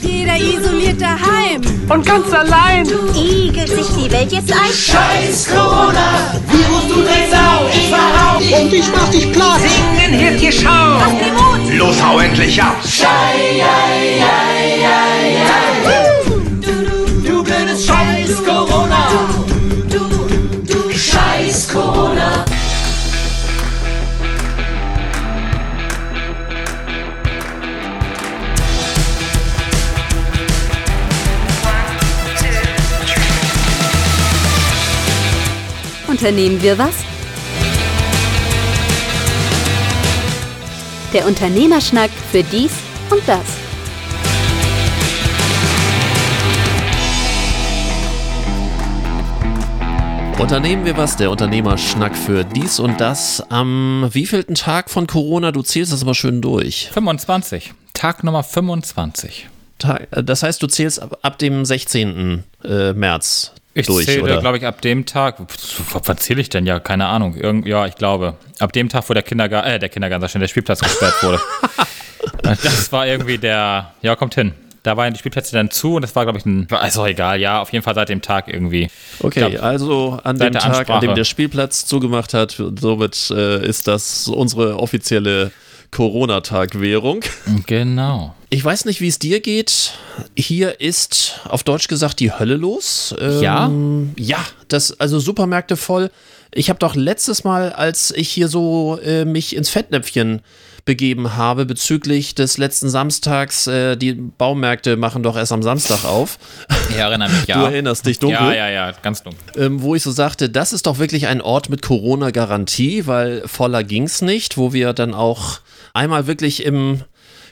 [0.00, 1.60] Jeder isoliert daheim.
[1.88, 2.86] Und ganz allein.
[3.14, 4.72] Igelt sich die Welt jetzt ein?
[4.72, 8.60] Scheiß Corona, Virus du Drecksau, ich war auf.
[8.60, 9.60] Und ich mach dich platt.
[9.60, 10.98] Singen hilft dir Schau.
[11.76, 12.76] Los, hau endlich ab.
[12.84, 16.08] Schei, ei, ei, ei, ei.
[17.26, 19.08] Du blödes Scheiß Corona.
[20.94, 22.44] Scheiß Corona.
[36.20, 36.96] Unternehmen wir was?
[41.12, 42.72] Der Unternehmerschnack für dies
[43.08, 43.44] und das.
[50.40, 53.40] Unternehmen wir was, der Unternehmerschnack für dies und das.
[53.48, 55.52] Am wievielten Tag von Corona?
[55.52, 56.88] Du zählst das aber schön durch.
[56.90, 57.74] 25.
[57.94, 59.48] Tag Nummer 25.
[59.78, 62.42] Tag, äh, das heißt, du zählst ab, ab dem 16.
[62.64, 64.40] Äh, März Ich durch, zähle, oder?
[64.40, 65.36] glaube ich, ab dem Tag.
[65.38, 66.66] Was zähle ich denn?
[66.66, 67.36] Ja, keine Ahnung.
[67.36, 68.34] Irgend, ja, ich glaube.
[68.58, 71.40] Ab dem Tag, wo der Kindergarten, äh, der Kindergarten, schon, der Spielplatz gesperrt wurde.
[72.42, 74.52] das war irgendwie der, ja, kommt hin.
[74.82, 77.40] Da waren die Spielplätze dann zu und das war, glaube ich, ein, ist auch egal,
[77.40, 78.88] ja, auf jeden Fall seit dem Tag irgendwie.
[79.20, 81.06] Okay, glaub, also an dem Tag, an Ansprache.
[81.06, 85.50] dem der Spielplatz zugemacht hat, somit äh, ist das unsere offizielle
[85.90, 87.20] Corona-Tag-Währung.
[87.66, 88.34] Genau.
[88.50, 89.92] Ich weiß nicht, wie es dir geht.
[90.36, 93.14] Hier ist auf Deutsch gesagt die Hölle los.
[93.20, 93.70] Ähm, Ja?
[94.16, 96.10] Ja, das, also Supermärkte voll.
[96.52, 100.40] Ich habe doch letztes Mal, als ich hier so äh, mich ins Fettnäpfchen
[100.86, 106.38] begeben habe bezüglich des letzten Samstags, äh, die Baumärkte machen doch erst am Samstag auf.
[106.88, 107.58] Ich erinnere mich, ja.
[107.58, 108.38] Du erinnerst dich dunkel.
[108.40, 109.42] Ja, ja, ja, ganz dunkel.
[109.62, 113.84] ähm, wo ich so sagte, das ist doch wirklich ein Ort mit Corona-Garantie, weil voller
[113.84, 115.58] ging's nicht, wo wir dann auch
[115.98, 117.02] einmal wirklich im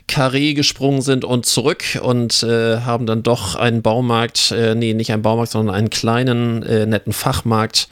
[0.09, 5.13] Karree gesprungen sind und zurück und äh, haben dann doch einen Baumarkt, äh, nee, nicht
[5.13, 7.89] einen Baumarkt, sondern einen kleinen, äh, netten Fachmarkt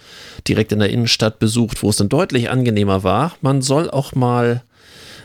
[0.47, 3.33] direkt in der Innenstadt besucht, wo es dann deutlich angenehmer war.
[3.41, 4.63] Man soll auch mal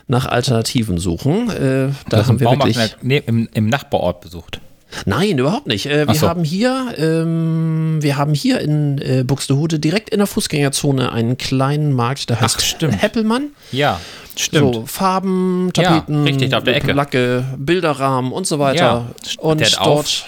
[0.08, 1.48] nach Alternativen suchen.
[1.50, 2.96] Äh, da Das haben wir Baumarkt wirklich.
[3.02, 4.60] nee, im, im Nachbarort besucht.
[5.06, 5.86] Nein, überhaupt nicht.
[5.86, 6.28] Äh, wir Ach so.
[6.28, 11.92] haben hier, ähm, wir haben hier in äh, Buxtehude direkt in der Fußgängerzone einen kleinen
[11.92, 13.00] Markt, der heißt stimmt.
[13.02, 13.50] Heppelmann.
[13.72, 14.00] Ja,
[14.36, 14.74] stimmt.
[14.74, 16.92] So Farben, Ja, Tapeten, richtig, auf der Ecke.
[16.92, 18.76] Lacke, Bilderrahmen und so weiter.
[18.76, 19.06] Ja,
[19.38, 20.26] und dort.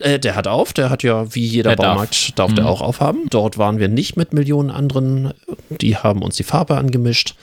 [0.00, 1.86] Äh, der hat auf, der hat ja wie jeder Der darf.
[1.86, 1.90] Mhm.
[1.92, 3.26] Baumarkt, darf, der auch aufhaben.
[3.30, 5.34] Dort waren wir nicht mit Millionen anderen,
[5.70, 7.34] die haben uns die Farbe angemischt.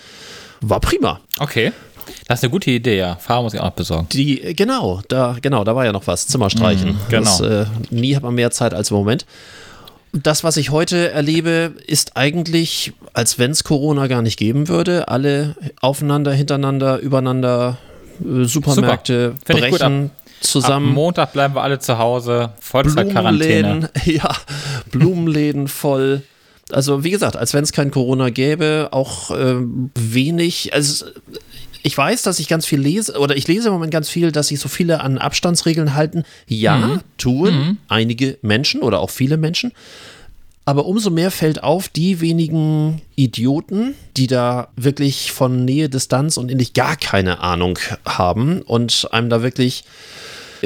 [0.59, 1.19] War prima.
[1.39, 1.71] Okay.
[2.27, 3.15] Das ist eine gute Idee, ja.
[3.15, 4.07] Fahrer muss ich auch noch besorgen.
[4.11, 6.27] Die, äh, genau, da, genau, da war ja noch was.
[6.27, 6.97] Zimmerstreichen.
[7.09, 7.23] genau.
[7.23, 9.25] Das, äh, nie hat man mehr Zeit als im Moment.
[10.13, 15.07] Das, was ich heute erlebe, ist eigentlich, als wenn es Corona gar nicht geben würde.
[15.07, 17.77] Alle aufeinander, hintereinander, übereinander,
[18.19, 19.59] äh, Supermärkte Super.
[19.59, 20.93] Brechen Ab zusammen.
[20.93, 22.51] Montag bleiben wir alle zu Hause.
[22.59, 23.61] Vollzeit-Quarantäne.
[23.61, 24.35] Blumenläden, ja,
[24.91, 26.23] Blumenläden voll.
[26.71, 30.73] Also wie gesagt, als wenn es kein Corona gäbe, auch ähm, wenig.
[30.73, 31.05] Also
[31.83, 34.47] ich weiß, dass ich ganz viel lese, oder ich lese im Moment ganz viel, dass
[34.49, 36.23] sich so viele an Abstandsregeln halten.
[36.47, 36.99] Ja, Mhm.
[37.17, 39.71] tun einige Menschen oder auch viele Menschen.
[40.63, 46.51] Aber umso mehr fällt auf, die wenigen Idioten, die da wirklich von Nähe, Distanz und
[46.51, 49.83] ähnlich gar keine Ahnung haben und einem da wirklich,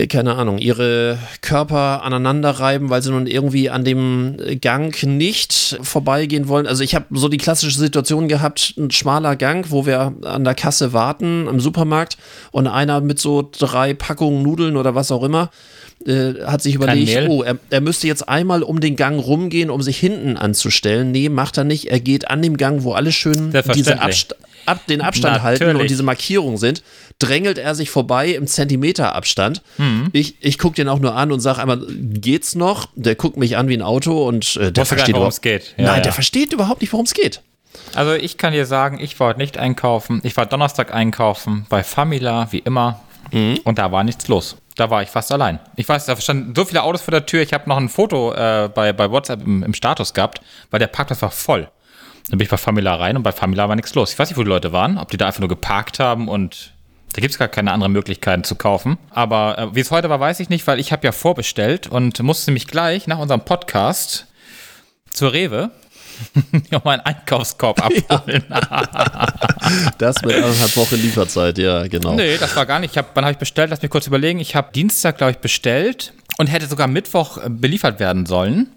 [0.08, 6.50] keine Ahnung, ihre Körper aneinander reiben, weil sie nun irgendwie an dem Gang nicht vorbeigehen
[6.50, 6.68] wollen.
[6.68, 10.54] Also ich habe so die klassische Situation gehabt, ein schmaler Gang, wo wir an der
[10.54, 12.18] Kasse warten im Supermarkt
[12.52, 15.50] und einer mit so drei Packungen Nudeln oder was auch immer
[16.06, 19.82] äh, hat sich überlegt, oh, er, er müsste jetzt einmal um den Gang rumgehen, um
[19.82, 21.12] sich hinten anzustellen.
[21.12, 21.86] Nee, macht er nicht.
[21.86, 24.02] Er geht an dem Gang, wo alle schön diese.
[24.02, 24.36] Abst
[24.66, 25.82] ab, den Abstand halten Natürlich.
[25.82, 26.84] und diese Markierungen sind,
[27.20, 29.62] drängelt er sich vorbei im Zentimeterabstand.
[29.78, 30.10] Mhm.
[30.12, 32.88] Ich, ich gucke den auch nur an und sage einmal, geht's noch?
[32.96, 35.76] Der guckt mich an wie ein Auto und äh, der versteht worum überhaupt es geht.
[35.78, 36.02] Ja, Nein, ja.
[36.02, 37.42] der versteht überhaupt nicht, worum es geht.
[37.94, 40.22] Also ich kann dir sagen, ich war heute nicht einkaufen.
[40.24, 43.02] Ich war Donnerstag einkaufen bei Famila, wie immer.
[43.32, 43.60] Mhm.
[43.64, 44.58] Und da war nichts los.
[44.76, 45.60] Da war ich fast allein.
[45.78, 47.42] Ich weiß, da standen so viele Autos vor der Tür.
[47.42, 50.88] Ich habe noch ein Foto äh, bei, bei WhatsApp im, im Status gehabt, weil der
[50.88, 51.70] Parkplatz war voll.
[52.30, 54.12] Dann bin ich bei Famila rein und bei Famila war nichts los.
[54.12, 56.74] Ich weiß nicht, wo die Leute waren, ob die da einfach nur geparkt haben und
[57.16, 58.98] da gibt es gar keine anderen Möglichkeiten zu kaufen.
[59.10, 62.22] Aber äh, wie es heute war, weiß ich nicht, weil ich habe ja vorbestellt und
[62.22, 64.28] musste mich gleich nach unserem Podcast
[65.14, 65.72] zur Rewe
[66.72, 68.44] um meinen Einkaufskorb abholen.
[69.98, 72.14] Das mit anderthalb Wochen Lieferzeit, ja, genau.
[72.16, 72.92] Nee, das war gar nicht.
[72.92, 73.70] Ich hab, wann habe ich bestellt?
[73.70, 74.40] Lass mich kurz überlegen.
[74.40, 78.68] Ich habe Dienstag, glaube ich, bestellt und hätte sogar Mittwoch äh, beliefert werden sollen.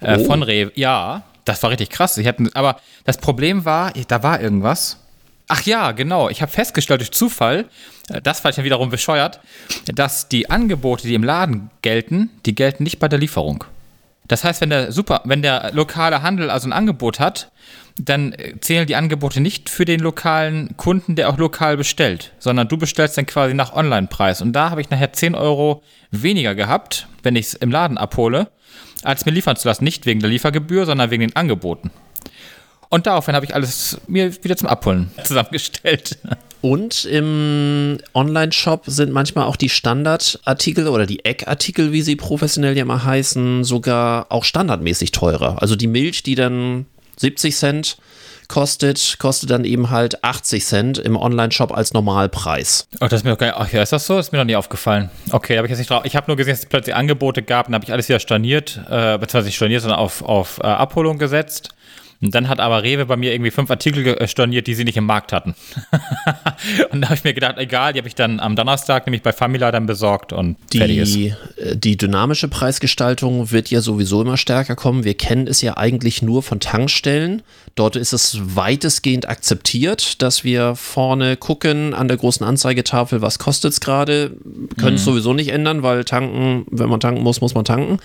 [0.00, 0.24] Äh, Oh.
[0.24, 0.72] Von Rewe.
[0.74, 2.18] Ja, das war richtig krass.
[2.18, 4.98] Ich hatte, aber das Problem war, da war irgendwas.
[5.48, 6.28] Ach ja, genau.
[6.28, 7.66] Ich habe festgestellt durch Zufall,
[8.08, 9.40] äh, das fand ich dann wiederum bescheuert,
[9.86, 13.64] dass die Angebote, die im Laden gelten, die gelten nicht bei der Lieferung.
[14.28, 17.52] Das heißt, wenn der super, wenn der lokale Handel also ein Angebot hat,
[17.98, 22.68] dann äh, zählen die Angebote nicht für den lokalen Kunden, der auch lokal bestellt, sondern
[22.68, 24.42] du bestellst dann quasi nach Online-Preis.
[24.42, 28.48] Und da habe ich nachher 10 Euro weniger gehabt, wenn ich es im Laden abhole,
[29.02, 29.84] als mir liefern zu lassen.
[29.84, 31.90] Nicht wegen der Liefergebühr, sondern wegen den Angeboten.
[32.88, 36.18] Und daraufhin habe ich alles mir wieder zum Abholen zusammengestellt.
[36.62, 42.84] Und im Online-Shop sind manchmal auch die Standardartikel oder die Eckartikel, wie sie professionell ja
[42.84, 45.62] mal heißen, sogar auch standardmäßig teurer.
[45.62, 46.86] Also die Milch, die dann
[47.18, 47.96] 70 Cent
[48.48, 52.88] kostet, kostet dann eben halt 80 Cent im Online-Shop als Normalpreis.
[53.00, 54.16] Oh, das ist mir doch gar nicht, ach ja, ist das so?
[54.16, 55.10] Das ist mir noch nie aufgefallen.
[55.30, 56.04] Okay, habe ich jetzt nicht drauf.
[56.04, 58.80] Ich habe nur gesehen, dass es plötzlich Angebote gab, dann habe ich alles wieder storniert,
[58.88, 61.70] äh, beziehungsweise nicht storniert, sondern auf, auf äh, Abholung gesetzt.
[62.22, 64.96] Und dann hat aber Rewe bei mir irgendwie fünf Artikel äh, storniert, die sie nicht
[64.96, 65.54] im Markt hatten.
[66.90, 69.32] und da habe ich mir gedacht, egal, die habe ich dann am Donnerstag nämlich bei
[69.32, 71.14] Famila dann besorgt und fertig ist.
[71.14, 75.04] Die, äh, die dynamische Preisgestaltung wird ja sowieso immer stärker kommen.
[75.04, 77.42] Wir kennen es ja eigentlich nur von Tankstellen.
[77.74, 83.72] Dort ist es weitestgehend akzeptiert, dass wir vorne gucken an der großen Anzeigetafel, was kostet
[83.72, 84.36] es gerade.
[84.78, 87.98] Können es sowieso nicht ändern, weil tanken, wenn man tanken muss, muss man tanken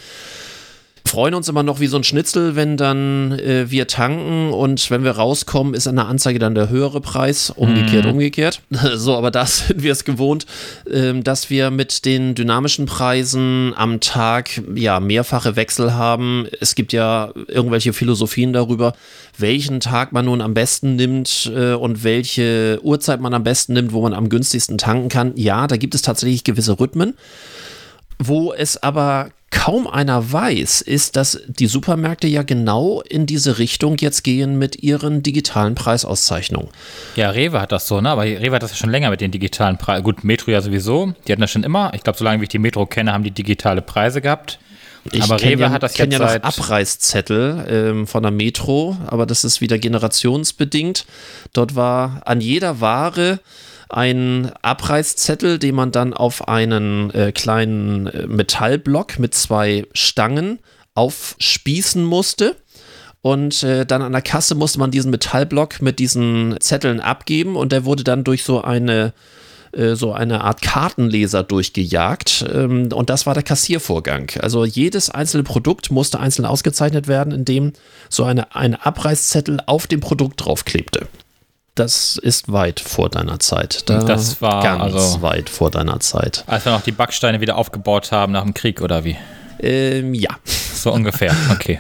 [1.12, 5.04] freuen uns immer noch wie so ein Schnitzel, wenn dann äh, wir tanken und wenn
[5.04, 7.50] wir rauskommen, ist an der Anzeige dann der höhere Preis.
[7.50, 8.12] Umgekehrt, Mhm.
[8.12, 8.62] umgekehrt.
[8.96, 10.46] So, aber da sind wir es gewohnt,
[10.90, 16.48] ähm, dass wir mit den dynamischen Preisen am Tag ja mehrfache Wechsel haben.
[16.62, 18.94] Es gibt ja irgendwelche Philosophien darüber,
[19.38, 23.92] welchen Tag man nun am besten nimmt äh, und welche Uhrzeit man am besten nimmt,
[23.92, 25.34] wo man am günstigsten tanken kann.
[25.36, 27.16] Ja, da gibt es tatsächlich gewisse Rhythmen.
[28.18, 33.98] Wo es aber kaum einer weiß, ist, dass die Supermärkte ja genau in diese Richtung
[33.98, 36.70] jetzt gehen mit ihren digitalen Preisauszeichnungen.
[37.16, 38.10] Ja, Rewe hat das so, ne?
[38.10, 40.04] Aber Rewe hat das ja schon länger mit den digitalen Preisen.
[40.04, 41.14] Gut, Metro ja sowieso.
[41.28, 41.92] Die hatten das schon immer.
[41.94, 44.58] Ich glaube, solange wie ich die Metro kenne, haben die digitale Preise gehabt.
[45.12, 49.26] Ich aber Rewe ja, hat das jetzt ja seit Abreißzettel ähm, von der Metro, aber
[49.26, 51.06] das ist wieder generationsbedingt.
[51.54, 53.40] Dort war an jeder Ware
[53.94, 60.60] ein Abreißzettel, den man dann auf einen äh, kleinen äh, Metallblock mit zwei Stangen
[60.96, 62.56] aufspießen musste.
[63.22, 67.72] Und äh, dann an der Kasse musste man diesen Metallblock mit diesen Zetteln abgeben und
[67.72, 69.14] der wurde dann durch so eine
[69.74, 74.32] äh, so eine Art Kartenleser durchgejagt ähm, und das war der Kassiervorgang.
[74.40, 77.74] Also jedes einzelne Produkt musste einzeln ausgezeichnet werden, indem
[78.10, 81.08] so eine, ein Abreißzettel auf dem Produkt draufklebte.
[81.84, 83.90] Das ist weit vor deiner Zeit.
[83.90, 86.44] Da Das war ganz also- weit vor deiner Zeit.
[86.48, 89.18] Als wir noch die Backsteine wieder aufgebaut haben nach dem Krieg oder wie?
[89.64, 90.30] Ähm, ja.
[90.74, 91.36] So ungefähr.
[91.52, 91.80] Okay.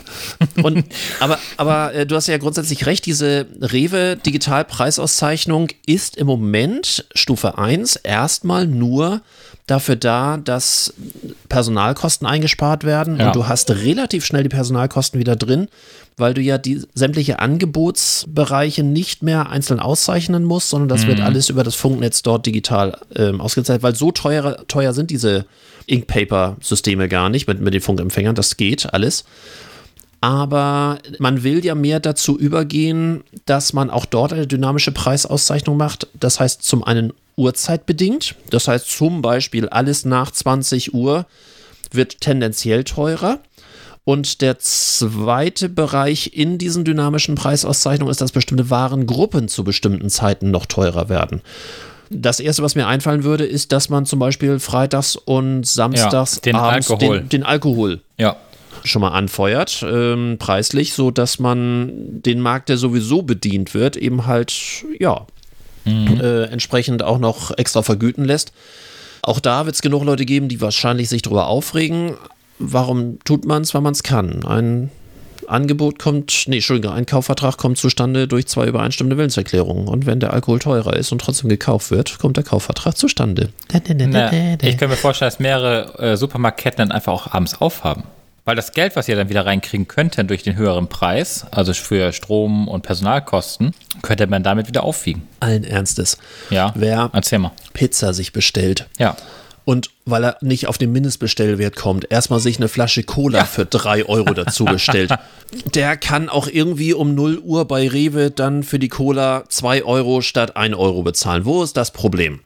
[0.62, 0.86] Und,
[1.20, 7.58] aber aber äh, du hast ja grundsätzlich recht, diese Rewe Digitalpreisauszeichnung ist im Moment Stufe
[7.58, 9.22] 1 erstmal nur
[9.68, 10.94] dafür da, dass
[11.50, 13.28] Personalkosten eingespart werden Ja.
[13.28, 15.68] und du hast relativ schnell die Personalkosten wieder drin,
[16.22, 21.50] weil du ja die sämtliche Angebotsbereiche nicht mehr einzeln auszeichnen musst, sondern das wird alles
[21.50, 25.46] über das Funknetz dort digital ähm, ausgezeichnet, weil so teuer, teuer sind diese
[25.88, 29.26] Inkpaper-Systeme gar nicht mit, mit den Funkempfängern, das geht alles.
[30.22, 36.08] Aber man will ja mehr dazu übergehen, dass man auch dort eine dynamische Preisauszeichnung macht.
[36.20, 38.36] Das heißt zum einen Uhrzeitbedingt.
[38.52, 41.26] Das heißt zum Beispiel alles nach 20 Uhr
[41.92, 43.40] wird tendenziell teurer.
[44.04, 50.50] Und der zweite Bereich in diesen dynamischen Preisauszeichnungen ist, dass bestimmte Warengruppen zu bestimmten Zeiten
[50.50, 51.42] noch teurer werden.
[52.10, 56.56] Das erste, was mir einfallen würde, ist, dass man zum Beispiel freitags und samstags den
[56.56, 57.20] abends Alkohol.
[57.20, 58.36] Den, den Alkohol Ja.
[58.84, 64.26] schon mal anfeuert, ähm, preislich, so dass man den Markt, der sowieso bedient wird, eben
[64.26, 64.52] halt,
[65.00, 65.26] ja,
[65.86, 68.52] äh, entsprechend auch noch extra vergüten lässt.
[69.22, 72.16] Auch da wird es genug Leute geben, die wahrscheinlich sich darüber aufregen.
[72.62, 74.46] Warum tut man es, weil man es kann?
[74.46, 74.92] Ein
[75.48, 79.88] Angebot kommt, nee, Entschuldigung, ein Kaufvertrag kommt zustande durch zwei übereinstimmende Willenserklärungen.
[79.88, 83.50] Und wenn der Alkohol teurer ist und trotzdem gekauft wird, kommt der Kaufvertrag zustande.
[84.62, 88.04] Na, ich kann mir vorstellen, dass mehrere äh, Supermarktketten dann einfach auch abends aufhaben.
[88.44, 92.12] Weil das Geld, was ihr dann wieder reinkriegen könnten durch den höheren Preis, also für
[92.12, 95.28] Strom und Personalkosten, könnte man damit wieder aufwiegen.
[95.40, 96.18] Allen Ernstes.
[96.50, 96.74] Ja.
[96.76, 97.52] Wer Erzähl mal.
[97.74, 99.16] Pizza sich bestellt, Ja.
[99.72, 104.06] Und weil er nicht auf den Mindestbestellwert kommt, erstmal sich eine Flasche Cola für 3
[104.06, 105.14] Euro dazu bestellt.
[105.76, 110.20] Der kann auch irgendwie um 0 Uhr bei Rewe dann für die Cola 2 Euro
[110.20, 111.46] statt 1 Euro bezahlen.
[111.46, 112.42] Wo ist das Problem?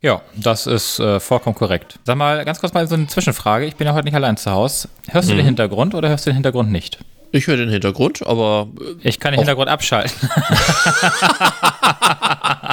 [0.00, 1.98] Ja, das ist äh, vollkommen korrekt.
[2.06, 3.66] Sag mal, ganz kurz mal so eine Zwischenfrage.
[3.66, 4.88] Ich bin ja heute nicht allein zu Hause.
[5.08, 6.96] Hörst du den Hintergrund oder hörst du den Hintergrund nicht?
[7.30, 10.16] Ich höre den Hintergrund, aber äh, Ich kann den Hintergrund abschalten.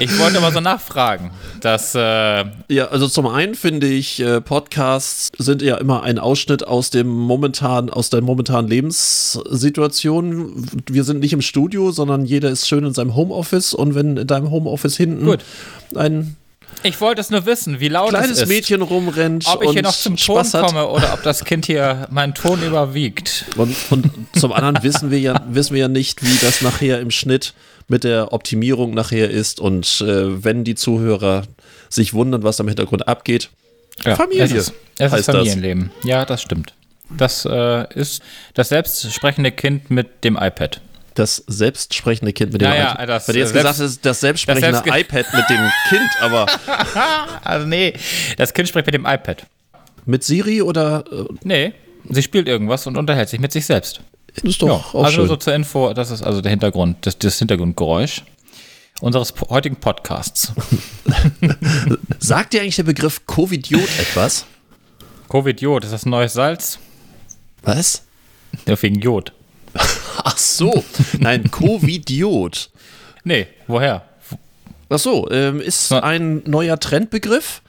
[0.00, 5.30] Ich wollte aber so nachfragen, dass äh, Ja, also zum einen finde ich, äh, Podcasts
[5.38, 10.66] sind ja immer ein Ausschnitt aus dem momentan, aus der momentanen Lebenssituation.
[10.88, 14.26] Wir sind nicht im Studio, sondern jeder ist schön in seinem Homeoffice und wenn in
[14.26, 15.44] deinem Homeoffice hinten Gut.
[15.94, 16.36] ein
[16.82, 18.48] ich wollte es nur wissen, wie laut kleines es ist.
[18.48, 20.66] Mädchen rumrennt ob ich hier noch zum Ton Spaß hat.
[20.66, 23.46] komme oder ob das Kind hier meinen Ton überwiegt.
[23.56, 27.10] Und, und zum anderen wissen wir ja, wissen wir ja nicht, wie das nachher im
[27.10, 27.54] Schnitt
[27.88, 29.60] mit der Optimierung nachher ist.
[29.60, 31.44] Und äh, wenn die Zuhörer
[31.88, 33.50] sich wundern, was da im Hintergrund abgeht,
[34.00, 35.90] Familie Es ist, es heißt ist Familienleben.
[36.04, 36.72] Ja, das stimmt.
[37.10, 38.22] Das äh, ist
[38.54, 40.80] das selbstsprechende Kind mit dem iPad.
[41.18, 43.08] Das selbstsprechende Kind mit dem Ja, ja, iPad.
[43.08, 45.70] das, Weil du jetzt äh, gesagt selbst- hast, das selbstsprechende das selbstge- iPad mit dem
[45.88, 46.46] Kind, aber
[47.44, 47.94] Also nee,
[48.36, 49.46] das Kind spricht mit dem iPad.
[50.06, 51.72] mit Siri oder äh, Nee,
[52.08, 54.00] sie spielt irgendwas und unterhält sich mit sich selbst.
[54.42, 55.28] ist doch auch also schön.
[55.28, 58.22] so zur Info, das ist also der Hintergrund, das, das Hintergrundgeräusch
[59.00, 60.52] unseres heutigen Podcasts.
[62.18, 64.44] Sagt dir eigentlich der Begriff Covidiot etwas?
[65.28, 66.78] Covid-Jod, ist das ein neues Salz?
[67.62, 68.02] Was?
[68.66, 69.32] Ja, wegen Jod.
[70.24, 70.84] Ach so,
[71.18, 72.70] nein, Covidiot.
[73.24, 74.02] Nee, woher?
[74.90, 77.60] Ach so, ähm, ist Na- ein neuer Trendbegriff,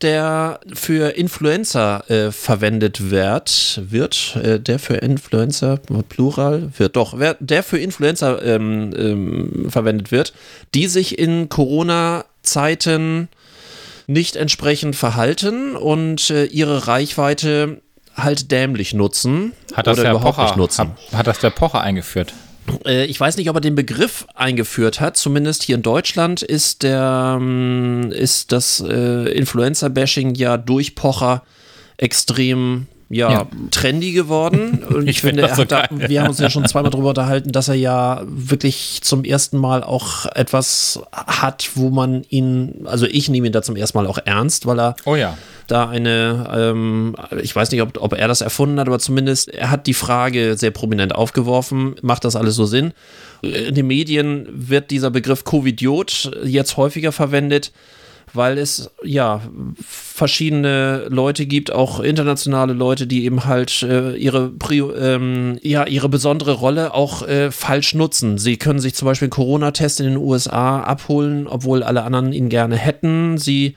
[0.00, 5.78] der für Influencer äh, verwendet wird, wird äh, der für Influencer,
[6.08, 10.34] Plural, wird doch, wer, der für Influencer ähm, ähm, verwendet wird,
[10.74, 13.28] die sich in Corona-Zeiten
[14.06, 17.80] nicht entsprechend verhalten und äh, ihre Reichweite
[18.16, 20.90] halt dämlich nutzen Hat das oder der überhaupt Pocher, nicht nutzen.
[21.10, 22.32] Hat, hat das der Pocher eingeführt?
[22.84, 25.16] Äh, ich weiß nicht, ob er den Begriff eingeführt hat.
[25.16, 31.42] Zumindest hier in Deutschland ist der ähm, ist das äh, Influencer-Bashing ja durch Pocher
[31.96, 33.46] extrem ja, Ja.
[33.70, 34.82] trendy geworden.
[34.88, 36.90] Und ich, Ich find finde, er so hat da, wir haben uns ja schon zweimal
[36.90, 42.84] darüber unterhalten, dass er ja wirklich zum ersten Mal auch etwas hat, wo man ihn,
[42.86, 45.36] also ich nehme ihn da zum ersten Mal auch ernst, weil er Oh ja.
[45.66, 49.70] da eine, ähm, ich weiß nicht, ob, ob er das erfunden hat, aber zumindest er
[49.70, 52.92] hat die Frage sehr prominent aufgeworfen, macht das alles so Sinn?
[53.42, 57.72] In den Medien wird dieser Begriff Covidiot jetzt häufiger verwendet,
[58.34, 59.40] weil es ja
[59.84, 64.52] verschiedene Leute gibt, auch internationale Leute, die eben halt äh, ihre
[64.98, 68.38] ähm, ja ihre besondere Rolle auch äh, falsch nutzen.
[68.38, 72.48] Sie können sich zum Beispiel einen Corona-Test in den USA abholen, obwohl alle anderen ihn
[72.48, 73.38] gerne hätten.
[73.38, 73.76] Sie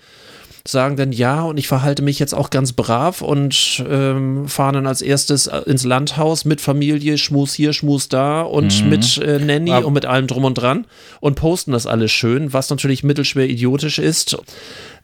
[0.67, 4.87] sagen dann ja und ich verhalte mich jetzt auch ganz brav und ähm, fahren dann
[4.87, 9.87] als erstes ins Landhaus mit Familie, Schmus hier, Schmus da und mit äh, Nanny Aber-
[9.87, 10.85] und mit allem drum und dran
[11.19, 14.37] und posten das alles schön, was natürlich mittelschwer idiotisch ist.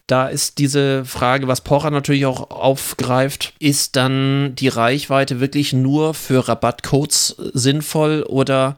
[0.08, 6.13] Da ist diese Frage, was Pocher natürlich auch aufgreift, ist dann die Reichweite wirklich nur
[6.13, 8.77] für Rabattcodes sinnvoll oder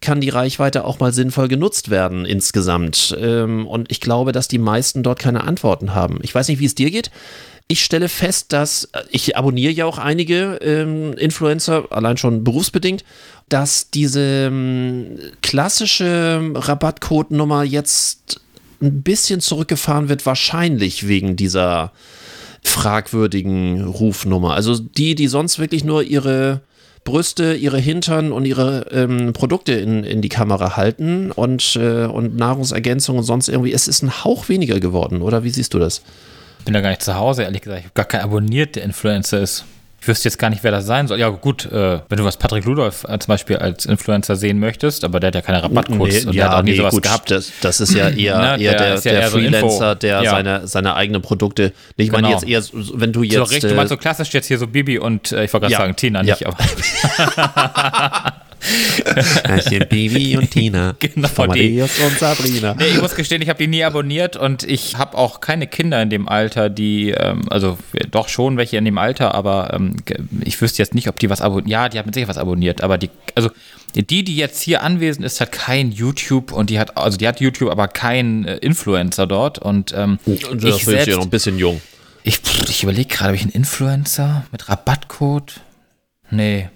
[0.00, 3.16] kann die Reichweite auch mal sinnvoll genutzt werden insgesamt?
[3.20, 6.18] Ähm, und ich glaube, dass die meisten dort keine Antworten haben.
[6.22, 7.10] Ich weiß nicht, wie es dir geht.
[7.68, 13.04] Ich stelle fest, dass ich abonniere ja auch einige ähm, Influencer, allein schon berufsbedingt,
[13.48, 18.40] dass diese ähm, klassische Rabattcode-Nummer jetzt
[18.82, 21.92] ein bisschen zurückgefahren wird, wahrscheinlich wegen dieser
[22.62, 24.54] fragwürdigen Rufnummer.
[24.54, 26.62] Also die, die sonst wirklich nur ihre
[27.04, 32.36] Brüste, ihre Hintern und ihre ähm, Produkte in, in die Kamera halten und, äh, und
[32.36, 33.72] Nahrungsergänzung und sonst irgendwie.
[33.72, 36.02] Es ist ein Hauch weniger geworden, oder wie siehst du das?
[36.64, 37.80] Bin da gar nicht zu Hause, ehrlich gesagt.
[37.80, 39.64] Ich habe gar kein abonniert, der Influencer ist.
[40.02, 41.18] Ich wüsste jetzt gar nicht, wer das sein soll.
[41.18, 45.04] Ja, gut, äh, wenn du was Patrick Ludolf äh, zum Beispiel als Influencer sehen möchtest,
[45.04, 47.30] aber der hat ja keine Rabattcodes und der hat auch nie sowas gehabt.
[47.30, 49.94] Das, das ist ja eher, Na, eher der der, ja der eher so Freelancer, Info.
[49.96, 50.30] der Ja.
[50.30, 51.74] seine, seine eigenen Produkte.
[51.96, 52.38] Ich meine Genau.
[52.40, 53.40] jetzt eher, so- wenn du so jetzt.
[53.50, 55.72] richtig, du äh, meinst so klassisch jetzt hier so Bibi und äh, ich wollte gerade
[55.74, 55.78] Ja.
[55.80, 56.34] sagen Tina Ja.
[56.34, 56.56] nicht, aber
[58.60, 60.94] Herrchen Bibi und Tina.
[61.00, 61.80] Genau von die.
[61.80, 62.74] Amadeus und Sabrina.
[62.74, 66.00] Nee, ich muss gestehen, ich habe die nie abonniert und ich habe auch keine Kinder
[66.02, 67.78] in dem Alter, die, ähm, also
[68.10, 69.96] doch schon welche in dem Alter, aber ähm,
[70.44, 71.68] ich wüsste jetzt nicht, ob die was abonniert.
[71.68, 73.50] Ja, die hat mit Sicherheit was abonniert, aber die, also
[73.94, 77.40] die, die jetzt hier anwesend ist, hat kein YouTube und die hat, also die hat
[77.40, 81.30] YouTube, aber kein äh, Influencer dort und ähm, Und ich ist ja selbst, noch ein
[81.30, 81.80] bisschen jung.
[82.22, 85.60] ich, ich überlege gerade, habe ich einen Influencer mit Rabattcode?
[86.30, 86.68] Nee.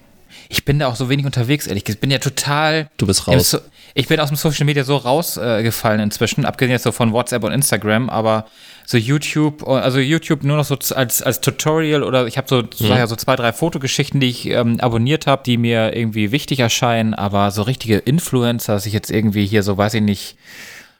[0.54, 1.98] Ich bin da auch so wenig unterwegs, ehrlich gesagt.
[1.98, 2.88] Ich bin ja total.
[2.96, 3.50] Du bist raus.
[3.50, 3.58] So,
[3.94, 7.42] ich bin aus dem Social Media so rausgefallen äh, inzwischen, abgesehen jetzt so von WhatsApp
[7.42, 8.46] und Instagram, aber
[8.86, 12.86] so YouTube, also YouTube nur noch so als, als Tutorial oder ich habe so, so,
[12.86, 17.14] ja, so zwei, drei Fotogeschichten, die ich ähm, abonniert habe, die mir irgendwie wichtig erscheinen,
[17.14, 20.36] aber so richtige Influencer, dass ich jetzt irgendwie hier so, weiß ich nicht,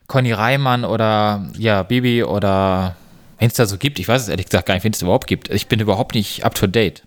[0.08, 2.96] Conny Reimann oder ja, Bibi oder
[3.38, 5.26] wenn es da so gibt, ich weiß es ehrlich gesagt gar nicht, wenn es überhaupt
[5.26, 5.50] gibt.
[5.50, 7.02] Ich bin überhaupt nicht up to date.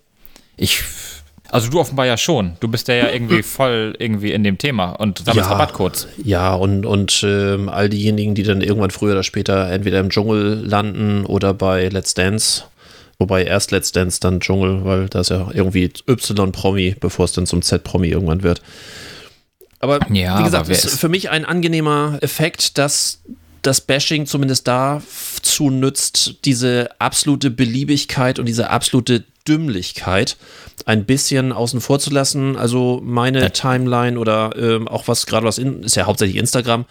[0.56, 0.84] Ich
[1.51, 2.54] Also du offenbar ja schon.
[2.60, 5.54] Du bist ja, ja irgendwie voll irgendwie in dem Thema und sammelst Ja.
[5.56, 6.08] Rabattcodes.
[6.24, 10.62] Ja, und, und ähm, all diejenigen, die dann irgendwann früher oder später entweder im Dschungel
[10.66, 12.63] landen oder bei Let's Dance.
[13.20, 17.46] Wobei erst Let's Dance, dann Dschungel, weil da ist ja irgendwie Y-Promi, bevor es dann
[17.48, 18.62] zum Z-Promi irgendwann wird.
[19.80, 23.20] Aber Ja, wie gesagt, ist ist- für mich ein angenehmer Effekt, dass
[23.62, 30.38] das Bashing zumindest dazu nützt, diese absolute Beliebigkeit und diese absolute Dümmlichkeit
[30.86, 32.56] ein bisschen außen vor zu lassen.
[32.56, 36.86] Also meine Timeline oder ähm, auch was gerade was in, ist ja hauptsächlich Instagram,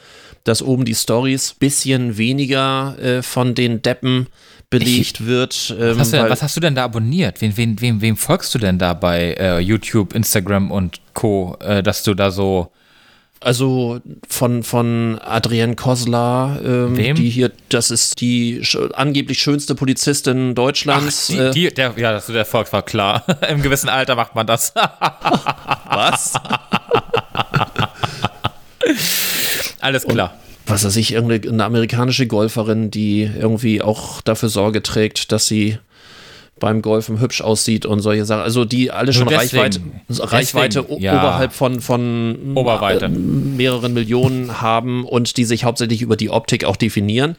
[0.44, 4.28] dass oben die Stories bisschen weniger äh, von den Deppen
[4.70, 5.74] belegt wird.
[5.78, 7.40] Ähm, Was hast, du denn, was hast du denn da abonniert?
[7.40, 11.82] Wen, wen, wem, wem folgst du denn da bei äh, YouTube, Instagram und Co., äh,
[11.82, 12.72] dass du da so.
[13.40, 20.54] Also von, von Adrienne Koslar, ähm, die hier, das ist die sch angeblich schönste Polizistin
[20.54, 21.26] Deutschlands.
[21.26, 23.24] die, äh, die, der, ja, dass du der Volk war klar.
[23.48, 24.72] Im gewissen Alter macht man das.
[25.90, 26.32] was?
[29.80, 30.34] Alles klar.
[30.66, 35.78] was weiß ich, irgendeine eine amerikanische Golferin, die irgendwie auch dafür Sorge trägt, dass sie
[36.58, 38.42] beim Golfen hübsch aussieht und solche Sachen.
[38.42, 39.62] Also die alle schon deswegen.
[39.62, 39.80] Reichweite,
[40.32, 41.18] Reichweite Deswegen, ja.
[41.18, 43.06] oberhalb von, von Oberweite.
[43.06, 47.36] äh, mehreren Millionen haben und die sich hauptsächlich über die Optik auch definieren.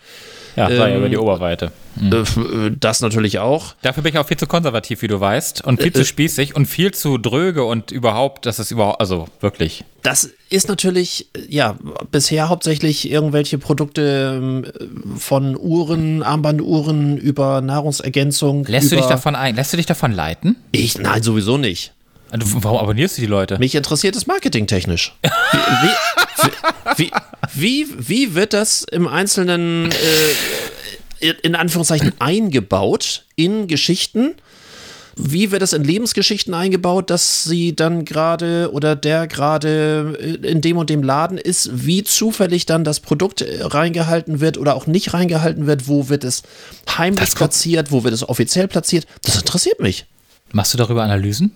[0.56, 1.72] Ja, Ähm, über die Oberweite.
[2.02, 3.76] Äh, f- äh, Das natürlich auch.
[3.82, 6.56] Dafür bin ich auch viel zu konservativ, wie du weißt, und Äh, viel zu spießig
[6.56, 9.84] und viel zu dröge und überhaupt, das ist überhaupt, also wirklich.
[10.04, 11.76] Das ist natürlich, äh, ja,
[12.12, 14.66] bisher hauptsächlich irgendwelche Produkte ähm,
[15.18, 18.66] von Uhren, Armbanduhren über Nahrungsergänzung.
[18.66, 20.56] Lässt du dich davon ein, lässt du dich davon leiten?
[20.72, 21.94] Ich, nein, sowieso nicht.
[22.34, 23.58] Du, warum abonnierst du die Leute?
[23.58, 25.16] Mich interessiert es marketingtechnisch.
[25.24, 25.60] Wie,
[26.44, 26.52] wie,
[26.98, 27.12] wie,
[27.54, 29.96] wie, wie wird das im Einzelnen äh,
[31.20, 34.36] in Anführungszeichen eingebaut in Geschichten?
[35.20, 40.78] Wie wird es in Lebensgeschichten eingebaut, dass sie dann gerade oder der gerade in dem
[40.78, 45.16] und dem Laden ist, wie zufällig dann das Produkt äh, reingehalten wird oder auch nicht
[45.16, 46.44] reingehalten wird, wo wird es
[46.98, 49.08] heimlich Das platziert, wo wird es offiziell platziert?
[49.24, 50.06] Das interessiert mich.
[50.52, 51.52] Machst du darüber Analysen?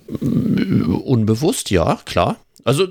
[1.04, 2.36] Unbewusst, ja, klar.
[2.64, 2.86] Also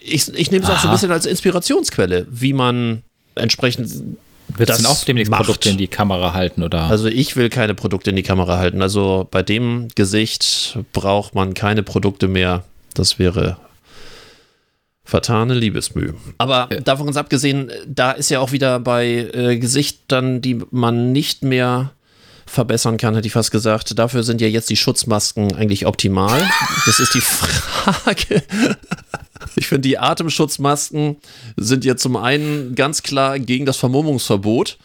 [0.00, 3.02] ich, ich nehme es auch so ein bisschen als Inspirationsquelle, wie man
[3.34, 3.90] entsprechend
[4.56, 5.44] Wird es das denn auch demnächst macht.
[5.44, 6.82] Produkte in die Kamera halten oder?
[6.82, 8.82] Also ich will keine Produkte in die Kamera halten.
[8.82, 12.64] Also bei dem Gesicht braucht man keine Produkte mehr.
[12.94, 13.56] Das wäre
[15.04, 16.14] vertane Liebesmüh.
[16.38, 21.42] Aber davon ganz abgesehen, da ist ja auch wieder bei äh, Gesichtern, die man nicht
[21.42, 21.92] mehr
[22.52, 23.98] verbessern kann, hätte ich fast gesagt.
[23.98, 26.46] Dafür sind ja jetzt die Schutzmasken eigentlich optimal.
[26.84, 28.42] Das ist die Frage.
[29.56, 31.16] Ich finde, die Atemschutzmasken
[31.56, 34.78] sind ja zum einen ganz klar gegen das Vermummungsverbot.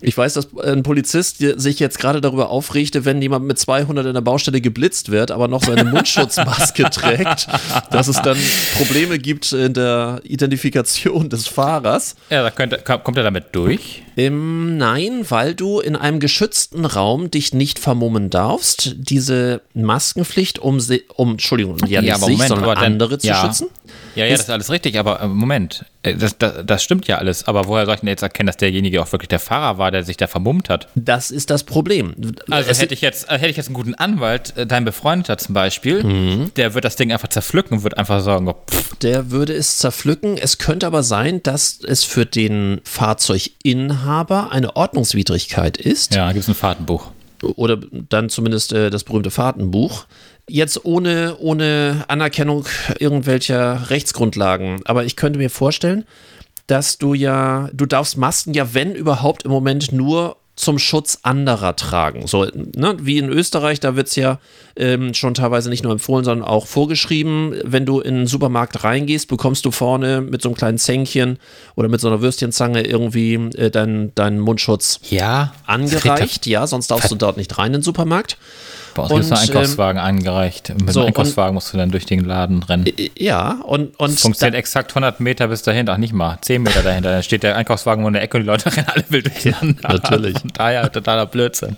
[0.00, 4.14] Ich weiß, dass ein Polizist sich jetzt gerade darüber aufregte, wenn jemand mit 200 in
[4.14, 7.46] der Baustelle geblitzt wird, aber noch seine Mundschutzmaske trägt,
[7.90, 8.36] dass es dann
[8.78, 12.16] Probleme gibt in der Identifikation des Fahrers.
[12.30, 14.02] ja, da könnte, kommt er damit durch?
[14.16, 18.94] Ähm, nein, weil du in einem geschützten Raum dich nicht vermummen darfst.
[18.96, 20.80] Diese Maskenpflicht, um,
[21.14, 23.42] um Entschuldigung, ja nicht sich, sondern aber dann- andere zu ja.
[23.44, 23.68] schützen.
[24.14, 27.06] Ja, ja, Ist- das ist alles richtig, aber äh, Moment, äh, das, das, das stimmt
[27.06, 27.46] ja alles.
[27.46, 30.02] Aber woher soll ich denn jetzt erkennen, dass derjenige auch wirklich der Fahrer war, der
[30.04, 30.88] sich da vermummt hat?
[30.94, 32.14] Das ist das Problem.
[32.50, 35.38] Also Es- hätte ich jetzt, äh, hätte ich jetzt einen guten Anwalt, äh, dein Befreundeter
[35.38, 36.50] zum Beispiel, Mhm.
[36.56, 38.56] der wird das Ding einfach zerpflücken und wird einfach sagen, oh,
[39.02, 40.36] der würde es zerpflücken.
[40.38, 46.14] Es könnte aber sein, dass es für den Fahrzeuginhaber eine Ordnungswidrigkeit ist.
[46.14, 47.10] ja, gibt es ein Fahrtenbuch.
[47.42, 50.06] Oder dann zumindest äh, das berühmte Fahrtenbuch.
[50.48, 52.66] Jetzt ohne, ohne Anerkennung
[52.98, 54.80] irgendwelcher Rechtsgrundlagen.
[54.84, 56.04] Aber ich könnte mir vorstellen,
[56.66, 61.76] dass du ja, du darfst Masken ja, wenn überhaupt, im Moment nur zum Schutz anderer
[61.76, 62.26] tragen.
[62.26, 64.38] So, ne, wie in Österreich, da wird es ja
[64.76, 67.54] ähm, schon teilweise nicht nur empfohlen, sondern auch vorgeschrieben.
[67.64, 71.38] Wenn du in den Supermarkt reingehst, bekommst du vorne mit so einem kleinen Zänkchen
[71.74, 76.46] oder mit so einer Würstchenzange irgendwie äh, deinen deinen Mundschutz Ja, angereicht.
[76.46, 78.36] Ja, sonst darfst du dort nicht rein in den Supermarkt.
[78.94, 80.72] Bei uns Und, ähm, Einkaufswagen angereicht.
[80.80, 82.86] Mit so, dem Einkaufswagen musst du dann durch den Laden rennen.
[83.18, 87.10] Ja, und, und Funktioniert exakt 100 Meter bis dahin, ach nicht mal, 10 Meter dahinter.
[87.12, 89.88] Dann steht der Einkaufswagen in der Ecke und die Leute rennen alle wild durcheinander.
[89.88, 90.38] natürlich.
[90.38, 91.76] Von daher totaler Blödsinn.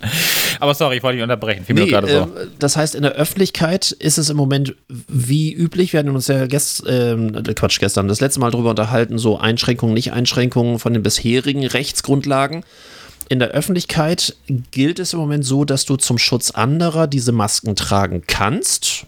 [0.60, 1.64] Aber sorry, ich wollte dich unterbrechen.
[1.64, 2.18] Fiel Nee, gerade so.
[2.40, 5.92] äh, das heißt, in der Öffentlichkeit ist es im Moment wie üblich.
[5.92, 9.94] Wir hatten uns ja gest, ähm, Quatsch, gestern das letzte Mal drüber unterhalten, so Einschränkungen,
[9.94, 12.64] Nicht-Einschränkungen von den bisherigen Rechtsgrundlagen.
[13.28, 14.36] In der Öffentlichkeit
[14.70, 19.06] gilt es im Moment so, dass du zum Schutz anderer diese Masken tragen kannst.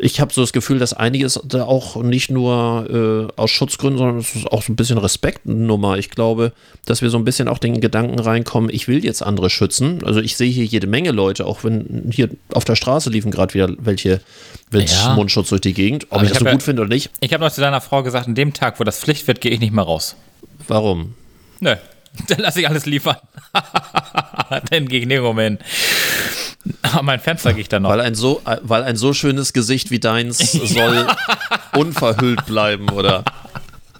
[0.00, 4.18] ich habe so das Gefühl, dass einiges da auch nicht nur äh, aus Schutzgründen, sondern
[4.18, 5.98] es ist auch so ein bisschen Respektnummer.
[5.98, 6.52] Ich glaube,
[6.84, 10.02] dass wir so ein bisschen auch den Gedanken reinkommen, ich will jetzt andere schützen.
[10.04, 13.54] Also ich sehe hier jede Menge Leute, auch wenn hier auf der Straße liefen gerade
[13.54, 14.20] wieder welche
[14.70, 15.14] mit Ja.
[15.14, 16.04] Mundschutz durch die Gegend.
[16.10, 17.60] Ob Aber ich das so hab ja- gut finde oder nicht, Ich habe noch zu
[17.60, 20.14] deiner Frau gesagt, an dem Tag, wo das Pflicht wird, gehe ich nicht mehr raus.
[20.68, 21.14] warum?
[21.60, 21.74] Nö,
[22.28, 23.16] dann lasse ich alles liefern.
[24.70, 25.58] nirgendwo mehr hin.
[26.82, 27.90] An mein Fenster gehe ich dann noch.
[27.90, 31.06] Weil ein so, äh, weil ein so schönes Gesicht wie deins soll
[31.74, 33.24] unverhüllt bleiben, oder?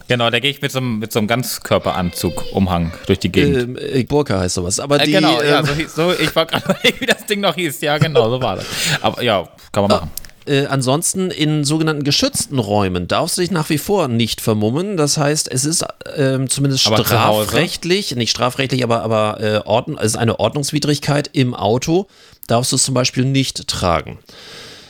[0.09, 3.57] Genau, da gehe ich mit so einem, mit so einem Ganzkörperanzug, Umhang durch die Gegend.
[3.59, 4.81] Ähm, äh, Burka heißt sowas.
[4.81, 6.65] Aber Äh, die, genau, ja, ähm, so, hieß- so, ich war gerade
[6.99, 7.81] wie das Ding noch hieß.
[7.83, 8.67] Ja, genau, so war das.
[9.03, 10.11] Aber ja, kann man machen.
[10.49, 14.97] Äh, ansonsten in sogenannten geschützten Räumen darfst du dich nach wie vor nicht vermummen.
[14.97, 15.85] Das heißt, es ist
[16.17, 21.55] ähm, zumindest Aber strafrechtlich, nicht strafrechtlich, aber, aber äh, Ordnung, es ist eine Ordnungswidrigkeit im
[21.55, 22.07] Auto,
[22.47, 24.19] darfst du es zum Beispiel nicht tragen.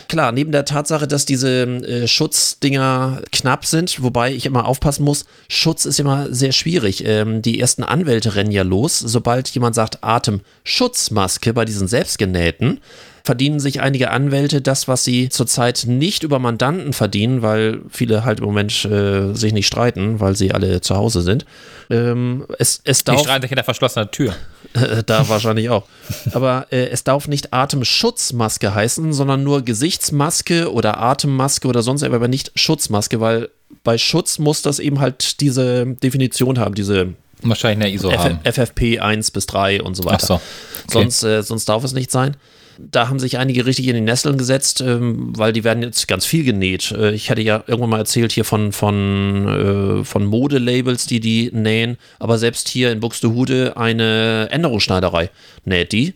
[0.09, 5.27] Klar, neben der Tatsache, dass diese äh, Schutzdinger knapp sind, wobei ich immer aufpassen muss,
[5.49, 7.05] Schutz ist immer sehr schwierig.
[7.05, 12.81] Ähm, die ersten Anwälte rennen ja los, sobald jemand sagt Atemschutzmaske bei diesen selbstgenähten,
[13.29, 18.39] verdienen sich einige Anwälte das, was sie zurzeit nicht über Mandanten verdienen, weil viele halt
[18.39, 21.45] im Moment äh, sich nicht streiten, weil sie alle zu Hause sind.
[21.91, 24.35] Ähm, es, es Die darf, streiten sich hinter verschlossener Tür.
[24.73, 25.85] äh, da wahrscheinlich auch.
[26.33, 32.17] Aber äh, es darf nicht Atemschutzmaske heißen, sondern nur Gesichtsmaske oder Atemmaske oder sonst etwas,
[32.17, 33.51] aber nicht Schutzmaske, weil
[33.85, 37.13] bei Schutz muss das eben halt diese Definition haben, diese
[37.43, 38.41] Wahrscheinlich eine ISO haben.
[38.43, 40.27] F FFP 1 bis 3 und so weiter.
[40.27, 40.35] So.
[40.35, 40.43] Okay.
[40.91, 42.37] Sonst, äh, sonst darf es nicht sein.
[42.79, 46.25] Da haben sich einige richtig in die Nesseln gesetzt, ähm, weil die werden jetzt ganz
[46.25, 46.93] viel genäht.
[46.93, 51.51] Äh, ich hatte ja irgendwann mal erzählt hier von, von, äh, von Modelabels, die die
[51.53, 55.31] nähen, aber selbst hier in Buxtehude eine Änderungsschneiderei
[55.65, 56.15] näht die.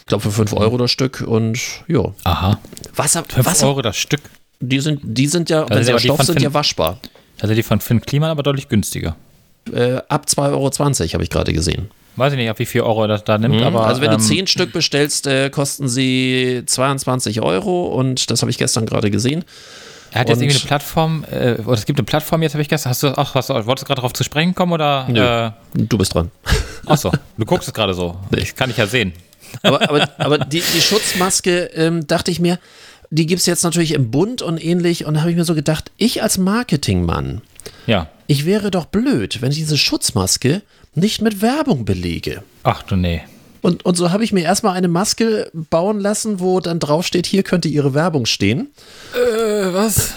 [0.00, 2.12] Ich glaube für 5 Euro das Stück und ja.
[2.24, 2.58] Aha.
[2.96, 4.20] Wasser, 5 Wasser Euro das Stück.
[4.58, 6.98] die sind, die sind ja, wenn sind sie aus Stoff sind, Finn- ja waschbar.
[7.40, 9.14] Also die von Finn Kliman aber deutlich günstiger.
[9.72, 11.88] Äh, ab 2,20 Euro habe ich gerade gesehen.
[12.16, 13.86] Weiß ich nicht, ab wie viel Euro das da nimmt, aber.
[13.86, 18.50] also wenn ähm, du 10 Stück bestellst, äh, kosten sie 22 Euro und das habe
[18.50, 19.44] ich gestern gerade gesehen.
[20.12, 22.62] Er hat jetzt und- irgendwie eine Plattform, äh, oder es gibt eine Plattform jetzt, habe
[22.62, 22.90] ich gestern.
[22.90, 25.06] Hast du auch, hast du, wolltest du gerade darauf zu sprechen kommen oder?
[25.08, 25.20] Nö.
[25.20, 26.30] Äh, Du bist dran.
[26.86, 28.16] achso, du guckst es gerade so.
[28.36, 29.12] Ich kann dich ja sehen.
[29.62, 32.58] Aber, aber, aber die, die Schutzmaske, ähm, dachte ich mir,
[33.10, 35.04] die gibt es jetzt natürlich im Bund und ähnlich.
[35.04, 37.42] Und da habe ich mir so gedacht, ich als Marketingmann,
[37.86, 38.08] Ja.
[38.26, 40.62] ich wäre doch blöd, wenn ich diese Schutzmaske
[40.94, 42.42] nicht mit Werbung belege.
[42.62, 43.22] Ach du nee.
[43.62, 47.42] Und, und so habe ich mir erstmal eine Maske bauen lassen, wo dann draufsteht, hier
[47.42, 48.70] könnte Ihre Werbung stehen.
[49.14, 50.12] Äh, was?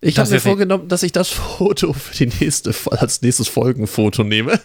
[0.00, 4.60] Ich habe mir vorgenommen, dass ich das Foto für die nächste, als nächstes Folgenfoto nehme.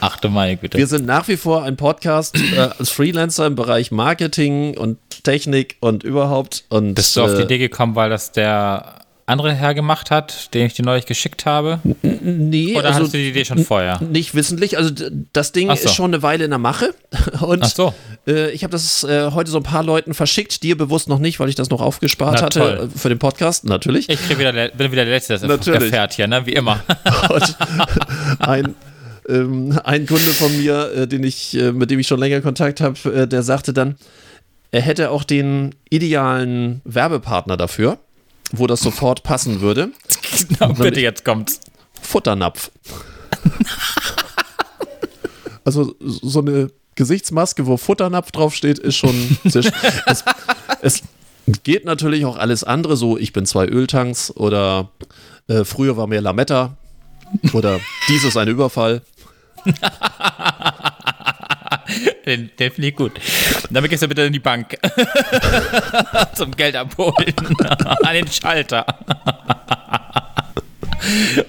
[0.00, 0.76] Ach du meine Güte.
[0.76, 5.76] Wir sind nach wie vor ein Podcast äh, als Freelancer im Bereich Marketing und Technik
[5.80, 6.64] und überhaupt.
[6.68, 10.52] Und, Bist du auf die äh, Idee gekommen, weil das der andere Herr gemacht hat,
[10.52, 11.80] den ich dir neulich geschickt habe?
[12.02, 13.98] Nee, Oder also hattest du die Idee schon vorher?
[14.02, 14.76] nicht wissentlich.
[14.76, 14.90] Also
[15.32, 15.72] das Ding so.
[15.74, 16.94] ist schon eine Weile in der Mache.
[17.40, 17.94] Und Ach so.
[18.26, 21.40] äh, ich habe das äh, heute so ein paar Leuten verschickt, dir bewusst noch nicht,
[21.40, 22.90] weil ich das noch aufgespart Na, hatte toll.
[22.94, 24.10] äh, für den Podcast, natürlich.
[24.10, 26.44] Ich wieder, der- bin wieder der Letzte, der das erfährt hier, ne?
[26.44, 26.80] Wie immer.
[27.30, 27.56] Und
[28.40, 28.74] ein,
[29.26, 32.82] ähm, ein Kunde von mir, äh, den ich, äh, mit dem ich schon länger Kontakt
[32.82, 33.96] habe, äh, der sagte dann,
[34.74, 37.98] er hätte auch den idealen Werbepartner dafür,
[38.50, 39.92] wo das sofort passen würde.
[40.58, 41.60] Na, bitte, jetzt kommt's.
[42.02, 42.72] Futternapf.
[45.64, 50.24] also so eine Gesichtsmaske, wo Futternapf draufsteht, ist schon es,
[50.82, 51.02] es
[51.62, 54.90] geht natürlich auch alles andere, so ich bin zwei Öltanks oder
[55.46, 56.76] äh, früher war mehr Lametta
[57.52, 59.02] oder dies ist ein Überfall.
[62.26, 63.12] Den, den finde ich gut.
[63.70, 64.76] Damit gehst du bitte in die Bank.
[66.34, 67.34] Zum Geld abholen.
[68.02, 68.86] An den Schalter.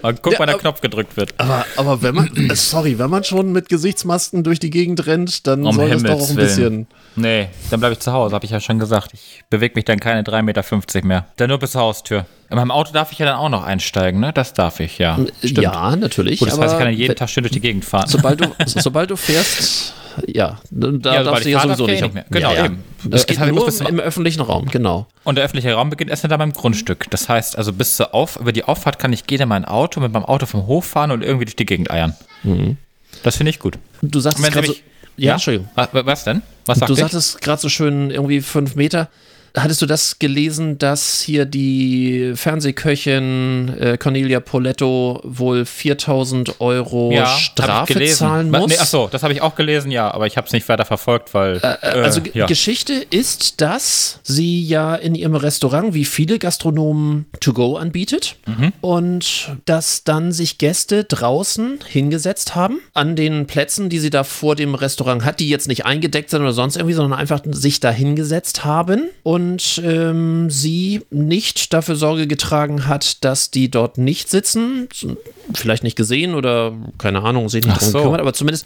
[0.01, 1.33] Und guck, Ja, wann der Knopf gedrückt wird.
[1.37, 5.47] Aber, aber wenn man, äh, sorry, wenn man schon mit Gesichtsmasken durch die Gegend rennt,
[5.47, 6.87] dann Um soll das doch Himmels auch ein Willen.
[7.15, 9.11] Nee, dann bleibe ich zu Hause, habe ich ja schon gesagt.
[9.13, 11.25] Ich bewege mich dann keine 3,50 Meter mehr.
[11.37, 12.25] Dann nur bis zur Haustür.
[12.49, 14.31] In meinem Auto darf ich ja dann auch noch einsteigen, ne?
[14.33, 15.17] Das darf ich, ja.
[15.39, 15.59] Stimmt.
[15.59, 16.39] Ja, natürlich.
[16.39, 18.07] Gut, das heißt, ich kann dann jeden Tag schön durch die Gegend fahren.
[18.07, 19.93] Sobald du, sobald du fährst,
[20.27, 22.03] ja, da sobald darfst du ja sowieso nicht.
[22.03, 22.25] eh mehr.
[22.29, 22.65] Genau, ja, ja.
[22.65, 22.83] eben.
[23.05, 25.07] Es Das geht heißt, muss nur zum- im öffentlichen Raum, genau.
[25.23, 27.07] Und der öffentliche Raum beginnt erst hinter meinem Grundstück.
[27.11, 29.99] Das heißt, also bis zur Auf, über die Auffahrt kann ich gehen in mein Auto,
[29.99, 32.15] mit meinem Auto vom Hof fahren und irgendwie durch die Gegend eiern.
[33.23, 33.77] Das finde ich gut.
[34.01, 34.73] Du Sie gerade so,
[35.17, 35.69] mich- ja, Entschuldigung.
[35.75, 36.41] Was, was denn?
[36.65, 36.99] Was sagt Du ich?
[36.99, 39.09] sagtest gerade so schön irgendwie fünf Meter.
[39.57, 47.27] Hattest du das gelesen, dass hier die Fernsehköchin äh, Cornelia Poletto wohl 4000 Euro ich
[47.39, 48.67] Strafe zahlen muss?
[48.67, 51.33] Nee, achso, das habe ich auch gelesen, ja, aber ich habe es nicht weiter verfolgt,
[51.33, 51.57] weil.
[51.57, 52.45] Äh, also G- ja.
[52.45, 58.73] Geschichte ist, dass sie ja in ihrem Restaurant wie viele Gastronomen to go anbietet Mhm.
[58.81, 64.55] und dass dann sich Gäste draußen hingesetzt haben an den Plätzen, die sie da vor
[64.55, 67.89] dem Restaurant hat, die jetzt nicht eingedeckt sind oder sonst irgendwie, sondern einfach sich da
[67.91, 69.44] hingesetzt haben und
[69.83, 74.87] ähm, sie nicht dafür Sorge getragen hat, dass die dort nicht sitzen,
[75.53, 77.97] vielleicht nicht gesehen oder keine Ahnung, sich nicht drum so.
[77.99, 78.65] gekümmert, aber zumindest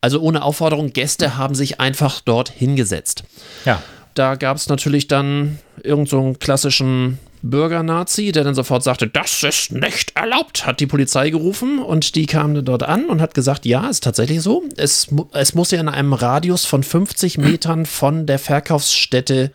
[0.00, 3.24] also ohne Aufforderung, Gäste haben sich einfach dort hingesetzt.
[3.64, 3.82] ja.
[4.14, 9.44] Da gab es natürlich dann irgendeinen so einen klassischen Bürger-Nazi, der dann sofort sagte, das
[9.44, 13.34] ist nicht erlaubt, hat die Polizei gerufen und die kam dann dort an und hat
[13.34, 14.64] gesagt, ja, ist tatsächlich so.
[14.76, 19.52] Es, es muss ja in einem Radius von 50 Metern von der Verkaufsstätte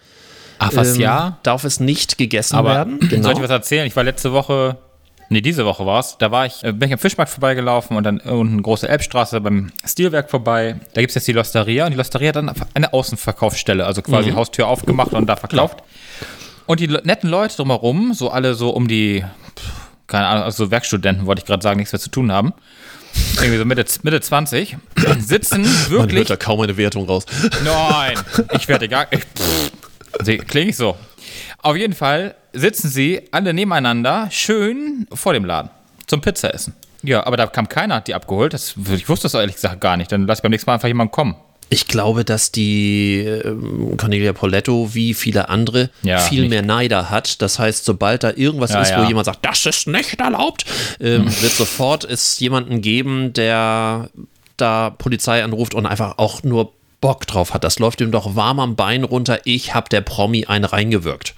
[0.63, 1.37] Ach, was ähm, ja?
[1.43, 2.99] darf es nicht gegessen Aber werden.
[2.99, 3.23] Genau.
[3.23, 3.85] soll ich was erzählen?
[3.87, 4.77] Ich war letzte Woche,
[5.29, 8.03] nee, diese Woche war es, da war ich, äh, bin ich am Fischmarkt vorbeigelaufen und
[8.03, 10.75] dann unten große Elbstraße beim Stilwerk vorbei.
[10.93, 14.31] Da gibt es jetzt die Losteria und die Losteria hat dann eine Außenverkaufsstelle, also quasi
[14.31, 14.35] Mhm.
[14.35, 15.83] Haustür aufgemacht und da verkauft.
[16.65, 19.23] Und die netten Leute drumherum, so alle so um die,
[20.07, 22.53] keine Ahnung, also so Werkstudenten, wollte ich gerade sagen, nichts mehr zu tun haben.
[23.35, 24.77] Irgendwie so Mitte, Mitte 20,
[25.19, 27.25] sitzen Man wirklich hört da kaum eine Wertung raus.
[27.63, 28.17] Nein,
[28.53, 29.05] ich werde gar.
[29.11, 29.71] Ich, pff,
[30.47, 30.95] klinge ich so.
[31.61, 35.69] Auf jeden Fall sitzen sie alle nebeneinander, schön vor dem Laden
[36.07, 36.73] zum Pizza essen.
[37.01, 38.53] Ja, aber da kam keiner, hat die abgeholt.
[38.53, 40.11] Das, ich wusste das ehrlich gesagt gar nicht.
[40.11, 41.35] Dann lass ich beim nächsten Mal einfach jemanden kommen.
[41.69, 47.09] Ich glaube, dass die ähm, Cornelia Poletto wie viele andere Ja, viel nicht- mehr Neider
[47.09, 47.41] hat.
[47.41, 49.07] Das heißt, sobald da irgendwas Ja, ist, wo ja.
[49.07, 50.65] jemand sagt, das ist nicht erlaubt,
[50.99, 54.09] ähm, wird sofort es jemanden geben, der
[54.57, 56.73] da Polizei anruft und einfach auch nur
[57.03, 57.65] Bock drauf hat.
[57.65, 59.41] Das läuft ihm doch warm am Bein runter.
[59.43, 61.35] Ich hab der Promi einen reingewirkt.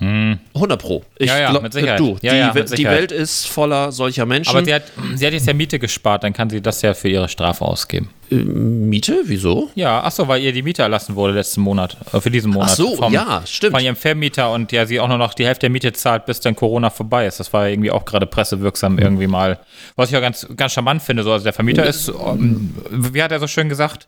[0.00, 1.04] 100 Pro.
[1.18, 1.38] Ich Hm.
[1.38, 2.00] Ja, ja, mit Sicherheit.
[2.00, 2.98] Du, Ja, die, ja, mit die Sicherheit.
[2.98, 4.50] Welt ist voller solcher Menschen.
[4.56, 4.84] Aber sie hat,
[5.14, 8.10] sie hat jetzt ja Miete gespart, dann kann sie das ja für ihre Strafe ausgeben.
[8.30, 9.22] Miete?
[9.24, 9.70] Wieso?
[9.74, 12.70] Ja, ach so, weil ihr die Miete erlassen wurde letzten Monat, äh, für diesen Monat.
[12.70, 13.74] Ach so, ja, stimmt.
[13.74, 16.38] Von ihrem Vermieter und ja, sie auch nur noch die Hälfte der Miete zahlt, bis
[16.40, 17.40] dann Corona vorbei ist.
[17.40, 19.58] Das war irgendwie auch gerade pressewirksam irgendwie mal.
[19.96, 23.32] Was ich auch ganz, ganz charmant finde, so, also der Vermieter ist, ähm, wie hat
[23.32, 24.06] er so schön gesagt,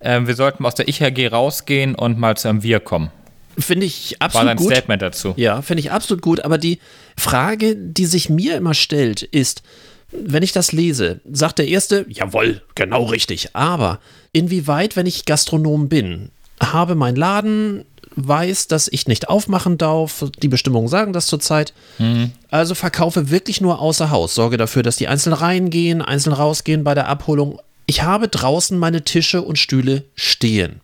[0.00, 3.10] ähm, wir sollten aus der Ich-AG rausgehen und mal zu einem Wir kommen.
[3.58, 4.72] Finde ich War absolut sein gut.
[4.72, 5.34] Statement dazu.
[5.36, 6.40] Ja, finde ich absolut gut.
[6.40, 6.78] Aber die
[7.16, 9.62] Frage, die sich mir immer stellt, ist,
[10.10, 13.50] wenn ich das lese, sagt der Erste, jawohl, genau richtig.
[13.54, 14.00] Aber
[14.32, 17.84] inwieweit, wenn ich Gastronom bin, habe mein Laden,
[18.16, 21.74] weiß, dass ich nicht aufmachen darf, die Bestimmungen sagen das zurzeit,
[22.50, 26.94] also verkaufe wirklich nur außer Haus, sorge dafür, dass die einzeln reingehen, einzeln rausgehen bei
[26.94, 27.60] der Abholung.
[27.86, 30.80] Ich habe draußen meine Tische und Stühle stehen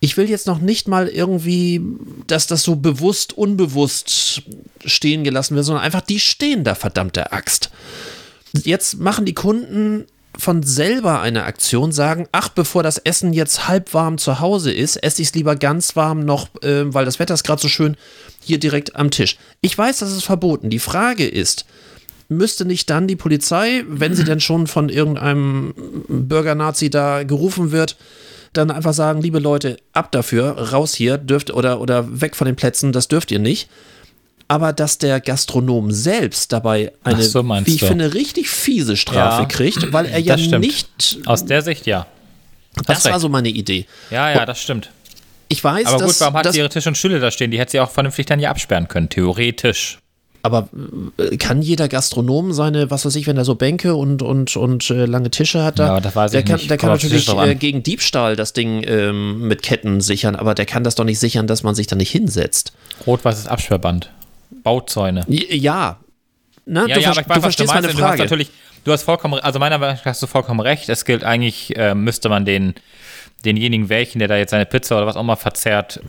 [0.00, 1.82] ich will jetzt noch nicht mal irgendwie,
[2.26, 4.42] dass das so bewusst, unbewusst
[4.84, 7.70] stehen gelassen wird, sondern einfach die stehen da, verdammte Axt.
[8.52, 10.06] Jetzt machen die Kunden
[10.38, 14.96] von selber eine Aktion, sagen, ach, bevor das Essen jetzt halb warm zu Hause ist,
[14.96, 17.96] esse ich es lieber ganz warm noch, äh, weil das Wetter ist gerade so schön,
[18.44, 19.36] hier direkt am Tisch.
[19.60, 20.70] Ich weiß, das ist verboten.
[20.70, 21.66] Die Frage ist,
[22.28, 25.74] müsste nicht dann die Polizei, wenn sie denn schon von irgendeinem
[26.08, 27.96] Bürger-Nazi da gerufen wird,
[28.58, 32.56] dann einfach sagen, liebe Leute, ab dafür, raus hier, dürft oder, oder weg von den
[32.56, 33.68] Plätzen, das dürft ihr nicht.
[34.48, 37.86] Aber dass der Gastronom selbst dabei eine, so, wie ich du.
[37.86, 40.64] finde, richtig fiese Strafe Ja, kriegt, weil er ja das stimmt.
[40.64, 41.18] nicht.
[41.26, 42.06] Aus der Sicht ja.
[42.86, 43.20] Das war recht.
[43.20, 43.86] so meine Idee.
[44.10, 44.90] Ja, ja, das stimmt.
[45.48, 47.50] Ich weiß, Aber dass, gut, warum hat dass, sie ihre Tische und Stühle da stehen?
[47.50, 49.98] Die hätte sie auch vernünftig dann ja absperren können, theoretisch.
[50.42, 50.68] Aber
[51.18, 54.88] äh, kann jeder Gastronom seine, was weiß ich, wenn er so Bänke und, und, und
[54.90, 57.82] äh, lange Tische hat, da, Ja, das weiß der kann, der kann natürlich äh, gegen
[57.82, 61.62] Diebstahl das Ding ähm, mit Ketten sichern, aber der kann das doch nicht sichern, dass
[61.62, 62.72] man sich da nicht hinsetzt.
[63.06, 64.10] Rot-weißes Absperrband.
[64.62, 65.24] Bauzäune.
[65.28, 65.98] Ja.
[66.66, 67.82] Na, Ja, du, ja, aber ich du weiß, was du verstehst meinst.
[67.82, 68.22] meine Du hast Frage.
[68.22, 68.50] natürlich,
[68.84, 70.88] du hast vollkommen, also meiner Meinung nach hast du vollkommen recht.
[70.88, 72.74] Es gilt eigentlich, äh, müsste man den,
[73.44, 76.00] denjenigen welchen, der da jetzt seine Pizza oder was auch mal verzehrt,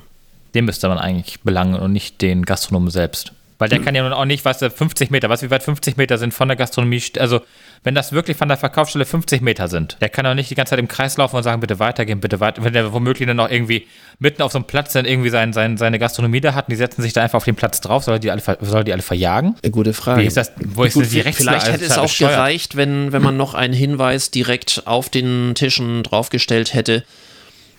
[0.56, 3.34] den müsste man eigentlich belangen und nicht den Gastronomen selbst.
[3.60, 5.98] Weil der kann ja nun auch nicht, weißt du, 50 Meter, du, wie weit 50
[5.98, 7.42] Meter sind von der Gastronomie, also
[7.84, 10.72] wenn das wirklich von der Verkaufsstelle 50 Meter sind, der kann doch nicht die ganze
[10.72, 13.50] Zeit im Kreis laufen und sagen, bitte weitergehen, bitte weiter, wenn der womöglich dann noch
[13.50, 13.86] irgendwie
[14.18, 16.78] mitten auf so einem Platz dann irgendwie sein, sein, seine Gastronomie da hat und die
[16.78, 18.94] setzen sich da einfach auf den Platz drauf, soll er die alle, soll er die
[18.94, 19.56] alle verjagen?
[19.70, 20.22] Gute Frage.
[20.22, 22.32] Wie ist das, wo ist Gut, die vielleicht hätte es Alter, auch bescheuert.
[22.32, 27.04] gereicht, wenn, wenn man noch einen Hinweis direkt auf den Tischen draufgestellt hätte.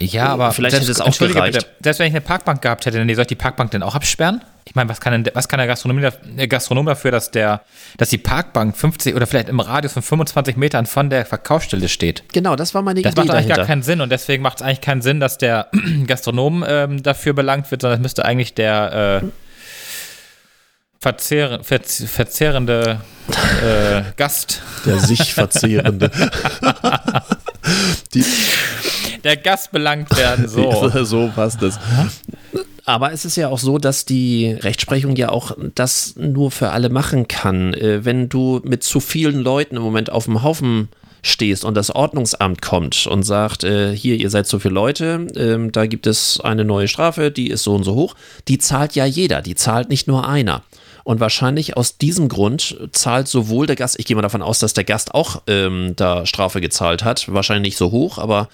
[0.03, 1.53] Ja, aber Vielleicht selbst, hätte es auch gereicht.
[1.53, 3.95] bitte, selbst wenn ich eine Parkbank gehabt hätte, dann soll ich die Parkbank denn auch
[3.95, 4.41] absperren?
[4.65, 7.63] Ich meine, was kann denn, was kann der der Gastronom dafür, dass der,
[7.99, 12.25] dass die Parkbank 50 oder vielleicht im Radius von 25 Metern von der Verkaufsstelle steht?
[12.33, 13.57] Genau, das war meine Das Idee macht eigentlich dahinter.
[13.57, 15.69] gar keinen Sinn und deswegen macht es eigentlich keinen Sinn, dass der
[16.07, 19.27] Gastronom ähm, dafür belangt wird, sondern es müsste eigentlich der äh,
[20.99, 23.01] verzehr, verz, verzehrende
[23.63, 26.11] äh, Gast, der sich verzehrende.
[28.15, 28.25] Die,
[29.25, 30.49] der Gast belangt werden.
[30.49, 30.89] So.
[31.05, 31.79] so passt es.
[32.85, 36.89] Aber es ist ja auch so, dass die Rechtsprechung ja auch das nur für alle
[36.89, 37.75] machen kann.
[37.75, 40.89] Äh, Wenn du mit zu vielen Leuten im Moment auf dem Haufen
[41.23, 45.71] stehst und das Ordnungsamt kommt und sagt, äh, hier, ihr seid so viele Leute, ähm,
[45.71, 48.15] da gibt es eine neue Strafe, die ist so und so hoch,
[48.49, 50.63] die zahlt ja jeder, die zahlt nicht nur einer.
[51.11, 54.75] Und wahrscheinlich aus diesem Grund zahlt sowohl der Gast, ich gehe mal davon aus, dass
[54.75, 58.49] der Gast auch ähm, da Strafe gezahlt hat, wahrscheinlich nicht so hoch, aber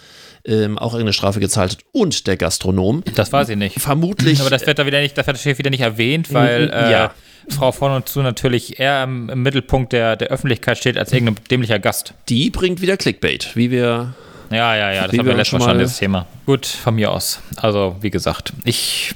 [0.46, 3.02] ähm, auch irgendeine Strafe gezahlt hat und der Gastronom.
[3.14, 3.78] Das weiß ich nicht.
[3.78, 4.40] Vermutlich.
[4.40, 7.14] Aber das wird da wieder nicht, das wird steht wieder nicht erwähnt, weil äh, Ja.
[7.50, 11.44] Frau von und zu natürlich eher im, im Mittelpunkt der, der Öffentlichkeit steht als irgendein
[11.50, 12.14] dämlicher Gast.
[12.30, 14.14] die bringt wieder Clickbait, wie wir.
[14.50, 16.26] Ja, ja, ja, das Wie haben wir letztes schon Mal schon mal- das Thema.
[16.46, 17.40] Gut, von mir aus.
[17.56, 19.14] Also, wie gesagt, ich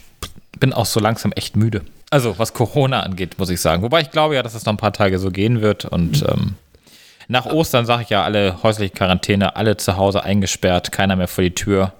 [0.58, 1.80] bin auch so langsam echt müde.
[2.10, 3.82] Also, was Corona angeht, muss ich sagen.
[3.82, 6.56] Wobei ich glaube ja, dass es noch ein paar Tage so gehen wird und ähm,
[7.28, 11.44] nach Ostern sage ich ja, alle häusliche Quarantäne, alle zu Hause eingesperrt, keiner mehr vor
[11.44, 11.92] die Tür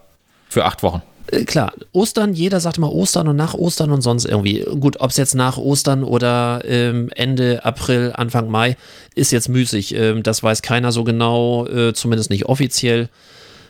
[0.49, 1.03] für acht Wochen.
[1.31, 4.65] Äh, klar, Ostern, jeder sagt immer Ostern und nach Ostern und sonst irgendwie.
[4.81, 8.77] Gut, ob es jetzt nach Ostern oder ähm, Ende April, Anfang Mai,
[9.15, 9.95] ist jetzt müßig.
[9.95, 13.09] Ähm, das weiß keiner so genau, äh, zumindest nicht offiziell.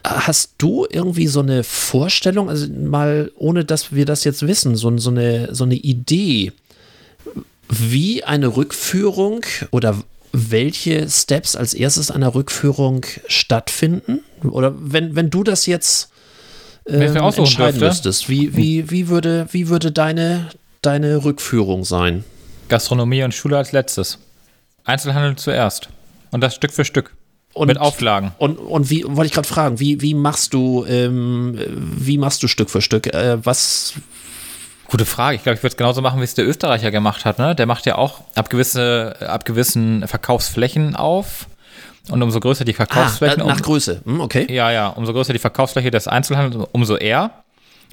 [0.04, 4.96] Hast du irgendwie so eine Vorstellung, also mal ohne dass wir das jetzt wissen, so,
[4.98, 6.52] so, eine, so eine Idee,
[7.68, 14.20] wie eine Rückführung oder welche Steps als erstes einer Rückführung stattfinden?
[14.42, 16.10] Oder wenn, wenn du das jetzt
[16.86, 17.84] ähm, entscheiden dürfte.
[17.84, 20.48] müsstest, wie, wie, wie würde, wie würde deine,
[20.82, 22.24] deine Rückführung sein?
[22.68, 24.18] Gastronomie und Schule als letztes.
[24.84, 25.88] Einzelhandel zuerst.
[26.30, 27.12] Und das Stück für Stück.
[27.52, 28.32] Und, Mit Auflagen.
[28.38, 32.48] Und, und wie, wollte ich gerade fragen, wie, wie machst du, ähm, wie machst du
[32.48, 33.12] Stück für Stück?
[33.12, 33.94] Äh, was,
[34.90, 35.36] Gute Frage.
[35.36, 37.38] Ich glaube, ich würde es genauso machen, wie es der Österreicher gemacht hat.
[37.38, 37.54] Ne?
[37.54, 41.46] Der macht ja auch ab, gewisse, ab gewissen Verkaufsflächen auf.
[42.08, 44.52] Und umso größer die ah, Verkaufsflächen, äh, nach um, Größe, hm, okay.
[44.52, 47.30] ja, ja, umso größer die Verkaufsfläche des Einzelhandels, umso eher.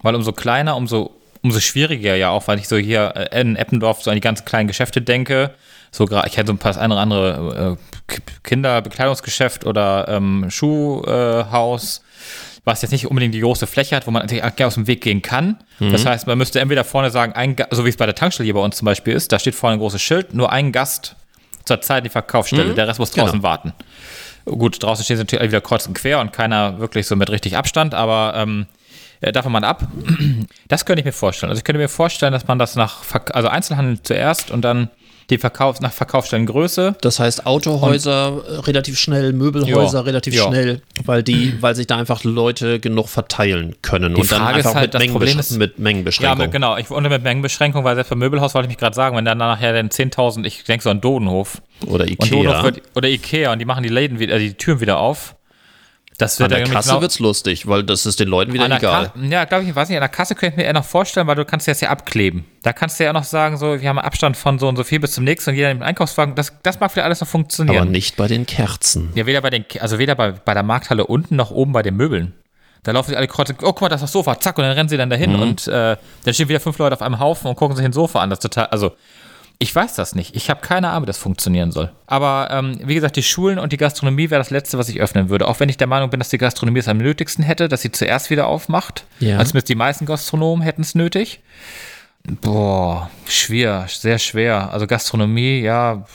[0.01, 1.11] Weil umso kleiner, umso,
[1.43, 4.43] umso schwieriger ja auch, weil ich so hier äh, in Eppendorf so an die ganz
[4.43, 5.51] kleinen Geschäfte denke.
[5.91, 12.02] So gerade, ich hätte so ein paar oder andere äh, Kinderbekleidungsgeschäft oder ähm, Schuhhaus,
[12.65, 15.02] was jetzt nicht unbedingt die große Fläche hat, wo man natürlich auch aus dem Weg
[15.02, 15.58] gehen kann.
[15.80, 18.54] Das heißt, man müsste entweder vorne sagen, ein, so wie es bei der Tankstelle hier
[18.54, 21.15] bei uns zum Beispiel ist, da steht vorne ein großes Schild, nur ein Gast
[21.65, 23.43] zur Zeit in die Verkaufsstelle, der Rest muss draußen Genau.
[23.43, 23.73] warten.
[24.45, 27.30] Gut, draußen stehen sie natürlich alle wieder kreuz und quer und keiner wirklich so mit
[27.30, 28.65] richtig Abstand, aber ähm,
[29.19, 29.84] äh, davon mal ab.
[30.67, 31.50] Das könnte ich mir vorstellen.
[31.50, 34.89] Also ich könnte mir vorstellen, dass man das nach, also Einzelhandel zuerst und dann
[35.29, 36.95] die Verkauf, nach Verkaufsstellengröße.
[37.01, 40.47] Das heißt Autohäuser äh, relativ schnell, Möbelhäuser Ja, relativ ja.
[40.47, 44.65] schnell, weil die, weil sich da einfach Leute genug verteilen können und dann Frage ist
[44.67, 46.37] einfach halt, das mit, Problem ist- mit Ja, Mengenbeschränkung.
[46.37, 46.77] mit, genau.
[46.77, 49.37] Ich unter mit Mengenbeschränkung, weil selbst beim Möbelhaus wollte ich mich gerade sagen, wenn dann
[49.37, 51.61] nachher dann 10.000, ich denke so an Dodenhof.
[51.85, 52.63] Oder Und Ikea.
[52.63, 55.35] wird, oder Ikea und die machen die Läden wieder, äh, die Türen wieder auf.
[56.17, 59.12] Das wird An der Kasse genau- wird's lustig, weil das ist den Leuten wieder egal.
[59.13, 61.27] Ka- ja, glaube ich, weiß nicht, an der Kasse könnte ich mir eher noch vorstellen,
[61.27, 62.43] weil du kannst das ja abkleben.
[62.63, 64.84] Da kannst du ja noch sagen, so, wir haben einen Abstand von so und so
[64.84, 66.34] viel bis zum nächsten und jeder nimmt einen Einkaufswagen.
[66.34, 67.77] Das, das mag vielleicht alles noch funktionieren.
[67.84, 69.12] Aber nicht bei den Kerzen.
[69.13, 71.95] Ja, weder bei den, also weder bei, bei der Markthalle unten noch oben bei den
[71.95, 72.34] Möbeln.
[72.82, 74.71] Da laufen sie alle kreuz, oh, guck mal, das ist das Sofa, zack, und dann
[74.73, 77.56] rennen sie dann dahin und äh, dann stehen wieder fünf Leute auf einem Haufen und
[77.58, 78.30] gucken sich ein Sofa an.
[78.30, 78.93] Das ist total, also
[79.59, 80.35] ich weiß das nicht.
[80.35, 81.91] Ich habe keine Ahnung, wie das funktionieren soll.
[82.05, 85.29] Aber ähm, wie gesagt, die Schulen und die Gastronomie wäre das Letzte, was ich öffnen
[85.29, 85.47] würde.
[85.47, 87.91] Auch wenn ich der Meinung bin, dass die Gastronomie es am nötigsten hätte, dass sie
[87.91, 89.05] zuerst wieder aufmacht.
[89.19, 89.37] Ja.
[89.37, 91.41] Als die meisten Gastronomen hätten es nötig.
[92.23, 94.71] Boah, schwer, sehr schwer.
[94.71, 96.05] Also Gastronomie, ja,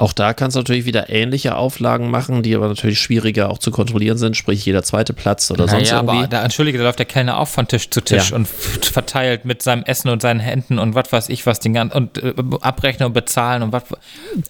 [0.00, 3.70] Auch da kannst du natürlich wieder ähnliche Auflagen machen, die aber natürlich schwieriger auch zu
[3.70, 6.18] kontrollieren sind, sprich jeder zweite Platz oder sonst naja, irgendwie.
[6.20, 8.36] aber da, entschuldige, da läuft der Kellner auch von Tisch zu Tisch Ja.
[8.36, 11.94] und verteilt mit seinem Essen und seinen Händen und was weiß ich was, den ganzen,
[11.96, 12.32] und äh,
[12.62, 13.82] abrechnen und bezahlen und was.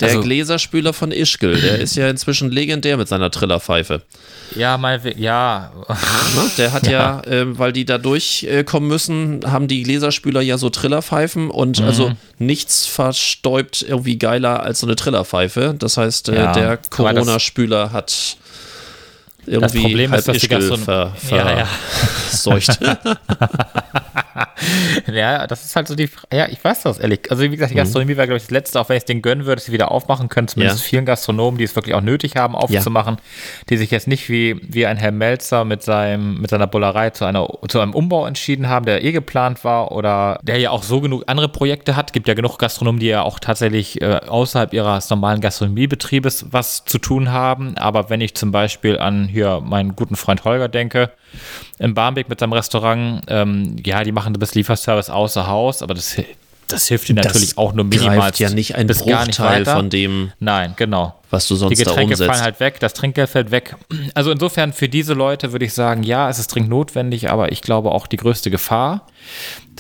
[0.01, 4.03] der also, Gläserspüler von Ischgl, der ist ja inzwischen legendär mit seiner Trillerpfeife.
[4.55, 6.51] ja, mal, ja, Ne?
[6.59, 11.51] Der hat ja, ähm, weil die da durchkommen müssen, haben die Gläserspüler ja so Trillerpfeifen
[11.51, 11.87] und Mhm.
[11.87, 15.40] also nichts verstäubt irgendwie geiler als so eine Trillerpfeife.
[15.75, 18.37] Das heißt, äh, Ja, der Corona-Spüler hat
[19.51, 21.69] irgendwie Das Problem ist, dass die Ischgl Gastron- ver, Ja, ja.
[25.13, 27.21] Ja, das ist halt so die Fra- Ja, ich weiß das ehrlich.
[27.31, 29.23] Also, wie gesagt, die Gastronomie wäre, glaube ich, das Letzte, auch wenn ich es denen
[29.23, 30.49] gönnen würde, dass sie wieder aufmachen können.
[30.49, 30.85] Zumindest Ja.
[30.89, 33.17] vielen Gastronomen, die es wirklich auch nötig haben, aufzumachen.
[33.69, 37.25] Die sich jetzt nicht wie, wie ein Herr Melzer mit, seinem, mit seiner Bullerei zu,
[37.25, 41.01] einer, zu einem Umbau entschieden haben, der eh geplant war oder der ja auch so
[41.01, 42.13] genug andere Projekte hat.
[42.13, 46.99] Gibt ja genug Gastronomen, die ja auch tatsächlich äh, außerhalb ihres normalen Gastronomiebetriebes was zu
[46.99, 47.77] tun haben.
[47.79, 51.11] Aber wenn ich zum Beispiel an hier meinen guten Freund Holger denke,
[51.79, 56.17] in Barmbek mit seinem Restaurant, ähm, ja, die machen das Lieferservice außer Haus, aber das,
[56.69, 58.19] das hilft ihnen natürlich Das auch nur minimal.
[58.19, 59.77] greift ja nicht ein nicht Bruchteil weiter.
[59.77, 61.15] von dem, Nein, genau.
[61.31, 63.77] was du Die sonst da Getränke fallen halt weg, das Trinkgeld fällt weg.
[64.15, 67.63] Also insofern für diese Leute würde ich sagen, ja, es ist dringend notwendig, aber ich
[67.63, 69.07] glaube auch die größte Gefahr.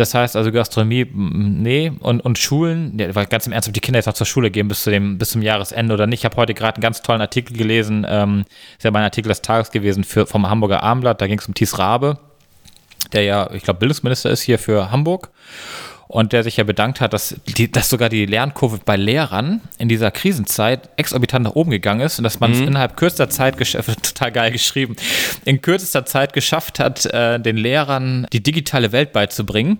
[0.00, 3.80] Das heißt also Gastronomie, nee, und, und Schulen, ja, weil ganz im Ernst, ob die
[3.80, 6.20] Kinder jetzt noch zur Schule gehen bis, zu dem, bis zum Jahresende oder nicht.
[6.20, 8.46] Ich habe heute gerade einen ganz tollen Artikel gelesen, ähm,
[8.78, 11.52] ist ja mein Artikel des Tages gewesen für, vom Hamburger Armblatt, da ging es um
[11.52, 12.18] Thies Rabe,
[13.12, 15.28] der ja, ich glaube, Bildungsminister ist hier für Hamburg
[16.10, 19.88] und der sich ja bedankt hat, dass, die, dass sogar die Lernkurve bei Lehrern in
[19.88, 23.82] dieser Krisenzeit exorbitant nach oben gegangen ist und dass man es innerhalb kürzester Zeit, äh,
[24.02, 24.96] total geil geschrieben,
[25.44, 29.78] in kürzester Zeit geschafft hat, äh, den Lehrern die digitale Welt beizubringen.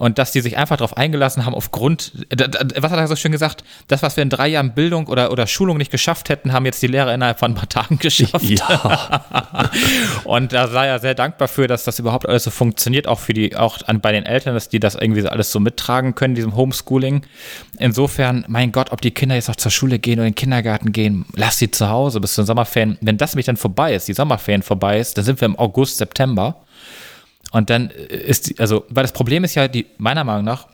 [0.00, 2.48] Und dass die sich einfach darauf eingelassen haben, aufgrund, da-
[2.78, 5.46] was hat er so schön gesagt, das, was wir in drei Jahren Bildung oder, oder
[5.46, 8.42] Schulung nicht geschafft hätten, haben jetzt die Lehrer innerhalb von ein paar Tagen geschafft.
[8.42, 9.26] Ja,
[10.24, 13.34] Und da sei er sehr dankbar für, dass das überhaupt alles so funktioniert, auch für
[13.34, 16.34] die, auch an, bei den Eltern, dass die das irgendwie so alles so mittragen können,
[16.34, 17.22] diesem Homeschooling.
[17.78, 20.92] Insofern, mein Gott, ob die Kinder jetzt auch zur Schule gehen oder in den Kindergarten
[20.92, 22.96] gehen, lass sie zu Hause bis zu den Sommerferien.
[23.02, 25.98] Wenn das nämlich dann vorbei ist, die Sommerferien vorbei ist, dann sind wir im August,
[25.98, 26.56] September.
[27.50, 30.68] Und dann ist, die, also, weil das Problem ist ja, die, meiner Meinung nach,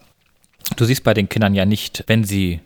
[0.77, 2.61] du siehst bei den Kindern ja nicht, wenn sie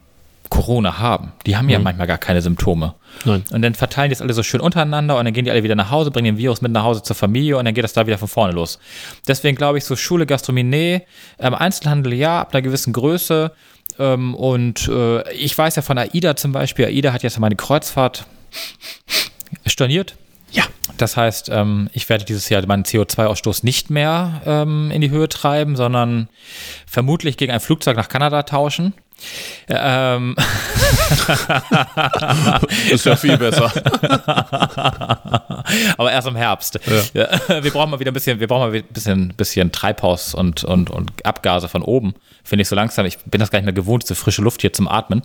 [0.51, 1.33] Corona haben.
[1.47, 2.95] Die haben ja manchmal gar keine Symptome.
[3.25, 3.45] Nein.
[3.53, 5.77] Und dann verteilen die das alle so schön untereinander und dann gehen die alle wieder
[5.77, 8.07] nach Hause, bringen den Virus mit nach Hause zur Familie und dann geht das da
[8.07, 8.81] wieder von vorne los.
[9.29, 11.03] Deswegen glaube ich, so Schule, Gastronomie, nee,
[11.39, 13.53] ähm, Einzelhandel ja, ab einer gewissen Größe.
[13.99, 18.27] Ähm, und äh, ich weiß ja von AIDA zum Beispiel, AIDA hat jetzt meine Kreuzfahrt
[19.67, 20.17] storniert.
[20.53, 20.65] Ja.
[20.97, 25.29] Das heißt, ähm, ich werde dieses Jahr meinen CO2-Ausstoß nicht mehr ähm, in die Höhe
[25.29, 26.29] treiben, sondern
[26.87, 28.93] vermutlich gegen ein Flugzeug nach Kanada tauschen.
[29.69, 30.35] Ähm,
[32.91, 33.71] ist ja viel besser.
[35.99, 36.79] aber erst im Herbst.
[37.15, 37.29] Ja.
[37.63, 40.91] Wir brauchen mal wieder ein bisschen, wir brauchen mal ein bisschen, bisschen Treibhaus und, und,
[40.91, 42.15] und Abgase von oben.
[42.43, 43.07] Finde ich so langsam.
[43.07, 45.23] Ich bin das gar nicht mehr gewohnt, diese frische Luft hier zum Atmen.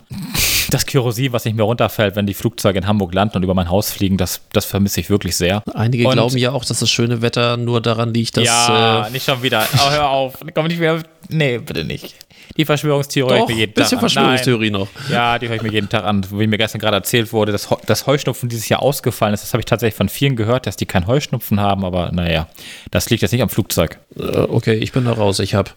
[0.70, 3.70] Das Kerosin, was nicht mehr runterfällt, wenn die Flugzeuge in Hamburg landen und über mein
[3.70, 5.62] Haus fliegen, das, das vermisse ich wirklich sehr.
[5.74, 8.44] Einige Und- glauben ja auch, dass das schöne Wetter nur daran liegt, dass.
[8.44, 9.66] ja, äh, nicht schon wieder.
[9.76, 10.34] Oh, hör auf.
[10.54, 11.02] Komm nicht mehr.
[11.28, 12.14] Nee, bitte nicht.
[12.56, 14.10] Die Verschwörungstheorie höre doch, ich mir jeden bisschen Tag an.
[14.10, 14.88] Verschwörungstheorie noch.
[14.94, 15.12] Nein.
[15.12, 16.26] Ja, die höre ich mir jeden Tag an.
[16.30, 19.42] Wie mir gestern gerade erzählt wurde, dass, dass Heuschnupfen dieses Jahr ausgefallen ist.
[19.42, 21.84] Das habe ich tatsächlich von vielen gehört, dass die keinen Heuschnupfen haben.
[21.84, 22.48] Aber naja,
[22.90, 23.98] das liegt jetzt nicht am Flugzeug.
[24.18, 25.38] Äh, okay, ich bin da raus.
[25.38, 25.70] Ich habe.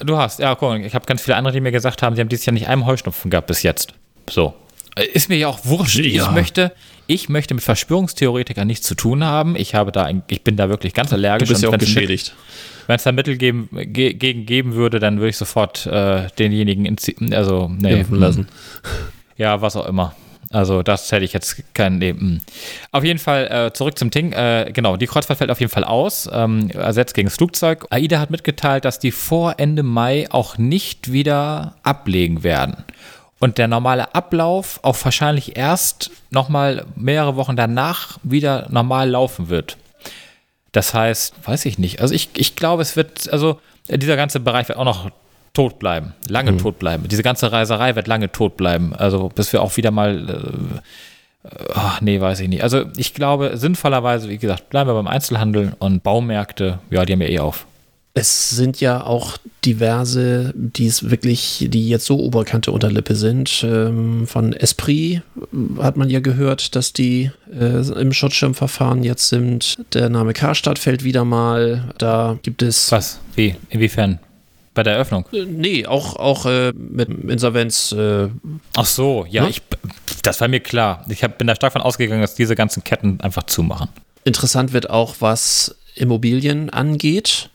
[0.00, 2.28] Du hast, ja, guck, ich habe ganz viele andere, die mir gesagt haben, sie haben
[2.28, 3.94] dieses Jahr nicht einen Heuschnupfen gehabt bis jetzt.
[4.28, 4.54] So.
[5.12, 5.98] Ist mir ja auch wurscht.
[6.00, 6.30] Ich Ja.
[6.30, 6.72] möchte,
[7.06, 9.56] ich möchte mit Verschwörungstheoretikern nichts zu tun haben.
[9.56, 11.48] Ich habe da, ein, ich bin da wirklich ganz Du allergisch.
[11.48, 12.34] bist ja auch geschädigt.
[12.86, 16.86] wenn es da Mittel geben, ge, gegen geben würde, dann würde ich sofort äh, denjenigen,
[16.86, 18.48] inzi- also, nee, Impfen lassen.
[19.36, 20.14] ja, was auch immer.
[20.50, 22.42] Also das hätte ich jetzt kein Leben.
[22.90, 24.32] Auf jeden Fall äh, zurück zum Ting.
[24.32, 27.86] Äh, genau, die Kreuzfahrt fällt auf jeden Fall aus, ähm, ersetzt gegen das Flugzeug.
[27.88, 32.84] AIDA hat mitgeteilt, dass die vor Ende Mai auch nicht wieder ablegen werden.
[33.42, 39.78] Und der normale Ablauf auch wahrscheinlich erst nochmal mehrere Wochen danach wieder normal laufen wird.
[40.70, 42.00] Das heißt, weiß ich nicht.
[42.00, 45.10] Also ich, ich glaube, es wird, also dieser ganze Bereich wird auch noch
[45.54, 47.08] tot bleiben, lange tot bleiben.
[47.08, 48.94] Diese ganze Reiserei wird lange tot bleiben.
[48.94, 50.80] Also bis wir auch wieder mal,
[51.44, 52.62] äh, ach, nee, weiß ich nicht.
[52.62, 57.22] Also ich glaube, sinnvollerweise, wie gesagt, bleiben wir beim Einzelhandel und Baumärkte, ja, die haben
[57.22, 57.66] ja eh auf.
[58.14, 63.64] Es sind ja auch diverse, die es wirklich, die jetzt so Oberkante Unterlippe sind.
[63.66, 65.22] Ähm, von Esprit
[65.78, 69.78] hat man ja gehört, dass die äh, im Schutzschirmverfahren jetzt sind.
[69.94, 71.94] Der Name Karstadt fällt wieder mal.
[71.96, 72.92] Da gibt es.
[72.92, 73.18] Was?
[73.34, 73.56] Wie?
[73.70, 74.18] Inwiefern?
[74.74, 75.24] Bei der Eröffnung?
[75.32, 77.92] Äh, Nee, auch, auch äh, mit Insolvenz.
[77.92, 78.28] Äh,
[78.76, 79.48] Ach so, ja, Ja.
[79.48, 79.62] ich,
[80.22, 81.04] das war mir klar.
[81.08, 83.88] Ich hab, bin da stark von ausgegangen, dass diese ganzen Ketten einfach zumachen.
[84.24, 87.48] Interessant wird auch, was Immobilien angeht.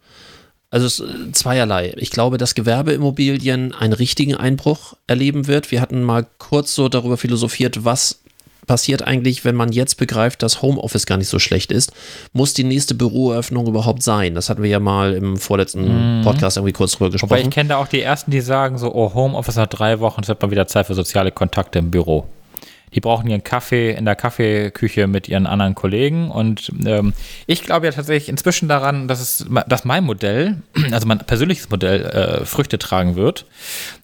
[0.69, 1.93] Also es, äh, zweierlei.
[1.97, 5.71] Ich glaube, dass Gewerbeimmobilien einen richtigen Einbruch erleben wird.
[5.71, 8.19] Wir hatten mal kurz so darüber philosophiert, was
[8.67, 11.93] passiert eigentlich, wenn man jetzt begreift, dass Homeoffice gar nicht so schlecht ist.
[12.33, 14.35] Muss die nächste Büroeröffnung überhaupt sein?
[14.35, 17.41] Das hatten wir ja mal im vorletzten Podcast irgendwie kurz drüber Wobei gesprochen.
[17.43, 20.27] ich kenne da auch die ersten, die sagen so, oh, Homeoffice nach drei Wochen, es
[20.27, 22.27] wird mal wieder Zeit für soziale Kontakte im Büro.
[22.93, 26.31] Die brauchen ihren Kaffee in der Kaffeeküche mit ihren anderen Kollegen.
[26.31, 27.13] Und ähm,
[27.45, 30.57] ich glaube ja tatsächlich inzwischen daran, dass, es, dass mein Modell,
[30.91, 33.45] also mein persönliches Modell, äh, Früchte tragen wird.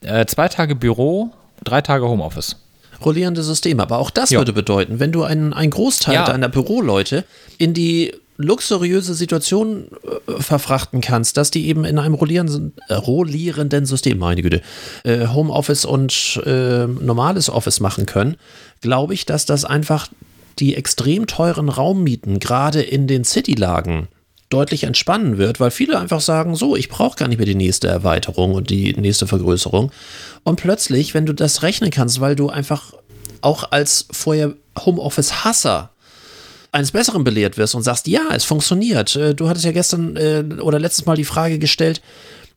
[0.01, 1.31] Äh, zwei Tage Büro,
[1.63, 2.57] drei Tage Homeoffice.
[3.03, 3.79] rollierende System.
[3.79, 4.39] Aber auch das Ja.
[4.39, 6.25] würde bedeuten, wenn du einen, einen Großteil Ja.
[6.25, 7.23] deiner Büroleute
[7.57, 9.87] in die luxuriöse Situation
[10.27, 14.61] äh, verfrachten kannst, dass die eben in einem rollierenden, äh, rollierenden System, meine Güte,
[15.03, 18.37] äh, Homeoffice und äh, normales Office machen können,
[18.81, 20.07] glaube ich, dass das einfach
[20.59, 24.07] die extrem teuren Raummieten gerade in den City-Lagen
[24.49, 27.87] deutlich entspannen wird, weil viele einfach sagen, so, ich brauche gar nicht mehr die nächste
[27.87, 29.91] Erweiterung und die nächste Vergrößerung.
[30.43, 32.93] Und plötzlich, wenn du das rechnen kannst, weil du einfach
[33.41, 35.89] auch als vorher Homeoffice-Hasser
[36.73, 39.15] eines Besseren belehrt wirst und sagst, ja, es funktioniert.
[39.15, 42.01] Äh, Du hattest ja gestern äh, oder letztes Mal die Frage gestellt,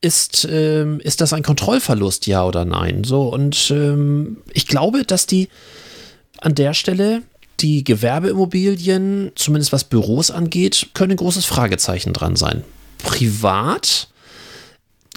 [0.01, 3.05] ist, ähm, ist das ein Kontrollverlust, ja oder nein?
[3.05, 5.49] So, und ähm, ich glaube, dass die
[6.41, 7.23] an der Stelle
[7.61, 12.63] die Gewerbeimmobilien, zumindest was Büros angeht, können ein großes Fragezeichen dran sein.
[12.99, 14.09] Privat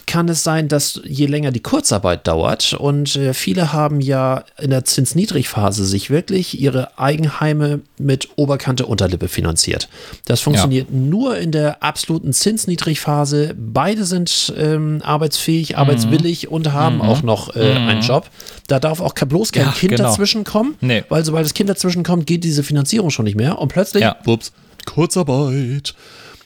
[0.10, 4.72] kann es sein, dass je länger die Kurzarbeit dauert und äh, viele haben ja in
[4.72, 9.88] der Zinsniedrigphase sich wirklich ihre Eigenheime mit Oberkante Unterlippe finanziert.
[10.26, 13.54] Das funktioniert nur in der absoluten Zinsniedrigphase.
[13.56, 18.28] Beide sind ähm, arbeitsfähig, arbeitswillig und haben auch noch äh, einen Job.
[18.66, 20.10] Da darf auch bloß kein Ja, Kind genau.
[20.10, 21.04] dazwischen kommen, Nee.
[21.10, 24.16] weil sobald das Kind dazwischen kommt, geht diese Finanzierung schon nicht mehr und plötzlich, Ja.
[24.26, 24.52] ups,
[24.86, 25.94] Kurzarbeit.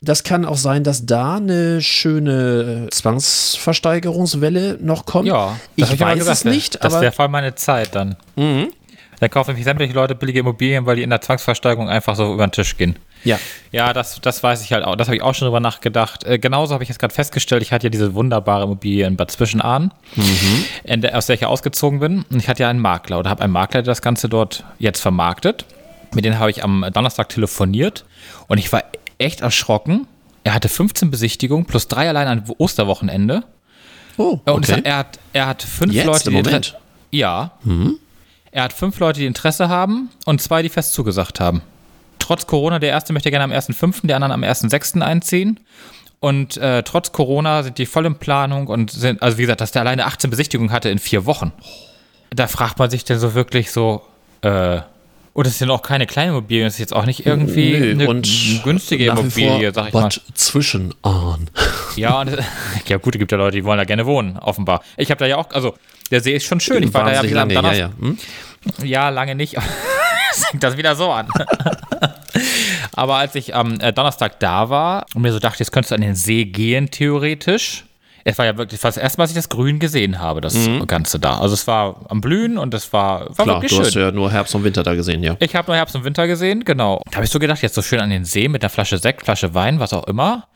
[0.06, 5.28] Das kann auch sein, dass da eine schöne Zwangsversteigerungswelle noch kommt.
[5.28, 8.18] Ja, ich das weiß gesagt, es nicht, Das aber wäre voll meine Zeit dann.
[8.36, 12.46] Da kaufen nämlich sämtliche Leute billige Immobilien, weil die in der Zwangsversteigerung einfach so über
[12.46, 12.98] den Tisch gehen.
[13.24, 13.40] ja.
[13.72, 14.96] Ja, das, das weiß ich halt auch.
[14.98, 16.26] Das habe ich auch schon drüber nachgedacht.
[16.26, 19.32] Äh, genauso habe ich jetzt gerade festgestellt, ich hatte ja diese wunderbare Immobilie in Bad
[19.32, 19.94] Zwischenahn,
[20.84, 22.26] in der, aus der ich ja ausgezogen bin.
[22.30, 25.00] Und ich hatte ja einen Makler oder habe einen Makler, der das Ganze dort jetzt
[25.00, 25.66] vermarktet.
[26.14, 28.04] Mit dem habe ich am Donnerstag telefoniert
[28.48, 28.84] und ich war
[29.18, 30.08] echt erschrocken.
[30.44, 33.44] Er hatte 15 Besichtigungen plus drei allein an Osterwochenende.
[34.18, 34.82] Oh, Und okay.
[34.84, 36.68] er, hat, er hat fünf Jetzt, Leute, im die Moment?
[36.68, 36.80] Inter-
[37.12, 37.52] Ja.
[38.52, 41.62] Er hat fünf Leute, die Interesse haben und zwei, die fest zugesagt haben.
[42.20, 45.02] Trotz Corona, der erste möchte gerne am 1.5., der andere am 1.6.
[45.02, 45.60] einziehen.
[46.20, 49.72] Und äh, trotz Corona sind die voll in Planung und sind, also wie gesagt, dass
[49.72, 51.52] der alleine 18 Besichtigungen hatte in vier Wochen.
[52.30, 54.04] Da fragt man sich denn so wirklich so,
[54.42, 54.82] äh,
[55.34, 58.22] und es sind auch keine kleine Immobilien, es ist jetzt auch nicht irgendwie Nö, eine
[58.64, 60.02] günstige Immobilie, vor sag ich mal.
[60.04, 61.50] Bad Zwischenahn.
[61.96, 62.36] Ja, und,
[62.88, 64.82] ja, gut, es gibt ja Leute, die wollen da gerne wohnen, offenbar.
[64.98, 65.76] Ich habe da ja auch, also
[66.10, 66.82] der See ist schon schön.
[66.82, 67.92] Ich war da ja wieder am lange, ja, Donnerstag.
[68.02, 68.08] ja.
[68.80, 68.88] Hm?
[68.88, 69.56] Ja, lange nicht.
[69.56, 71.28] Das fängt das wieder so an.
[72.94, 75.96] Aber als ich am äh, Donnerstag da war und mir so dachte, jetzt könntest du
[75.96, 77.84] an den See gehen, theoretisch.
[78.26, 80.58] Es war ja wirklich das, erste Mal, dass ich das Grün gesehen habe, das
[80.88, 81.40] Ganze da.
[81.40, 83.86] Also es war am Blühen und es war, war Klar, wirklich du schön.
[83.86, 85.36] hast ja nur Herbst und Winter da gesehen, ja.
[85.40, 87.02] Ich habe nur Herbst und Winter gesehen, genau.
[87.10, 89.26] Da habe ich so gedacht, jetzt so schön an den See mit einer Flasche Sekt,
[89.26, 90.48] Flasche Wein, was auch immer.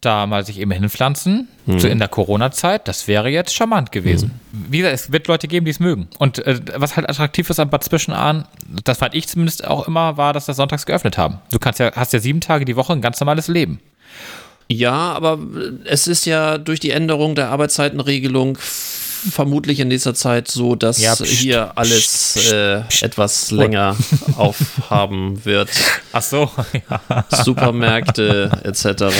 [0.00, 4.40] Da mal sich eben hinpflanzen, so in der Corona-Zeit, das wäre jetzt charmant gewesen.
[4.50, 6.08] Wie gesagt, es wird Leute geben, die es mögen.
[6.18, 8.46] Und äh, was halt attraktiv ist am Bad Zwischenahn,
[8.84, 11.38] das fand ich zumindest auch immer, war, dass das sonntags geöffnet haben.
[11.50, 13.80] Du kannst ja, hast ja sieben Tage die Woche ein ganz normales Leben.
[14.68, 15.38] Ja, aber
[15.84, 18.58] es ist ja durch die Änderung der Arbeitszeitenregelung
[19.30, 23.96] vermutlich in nächster Zeit so, dass Ja, pst, hier alles äh, etwas länger
[24.36, 25.70] aufhaben wird.
[26.12, 26.50] Ach so,
[26.90, 27.24] ja.
[27.30, 29.14] Supermärkte etc.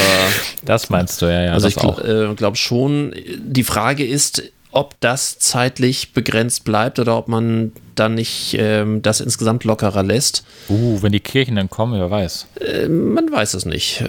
[0.65, 1.53] Das meinst du, ja, ja.
[1.53, 4.43] Also ich gl äh, glaube schon, die Frage ist,
[4.75, 10.45] ob das zeitlich begrenzt bleibt oder ob man dann nicht ähm, das insgesamt lockerer lässt.
[10.69, 12.47] Uh, wenn die Kirchen dann kommen, wer weiß.
[12.89, 14.07] Man weiß es nicht, äh,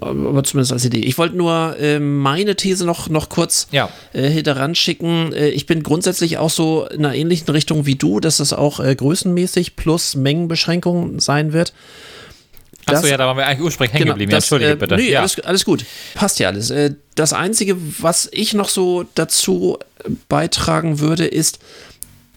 [0.00, 1.00] aber zumindest als Idee.
[1.00, 3.90] Ich wollte nur äh, meine These noch, noch kurz Ja.
[4.14, 5.32] äh, hinteran schicken.
[5.34, 8.80] Äh, ich bin grundsätzlich auch so in einer ähnlichen Richtung wie du, dass es auch
[8.80, 11.74] äh, größenmäßig plus Mengenbeschränkungen sein wird.
[12.86, 14.30] Achso, ja, da waren wir eigentlich ursprünglich hängen geblieben.
[14.30, 14.96] Ja, das, Entschuldige äh, bitte.
[14.96, 15.20] Nee, ja.
[15.20, 15.84] alles, alles gut.
[16.14, 16.70] Passt ja alles.
[16.70, 19.78] Äh, Das Einzige, was ich noch so dazu
[20.28, 21.58] beitragen würde, ist,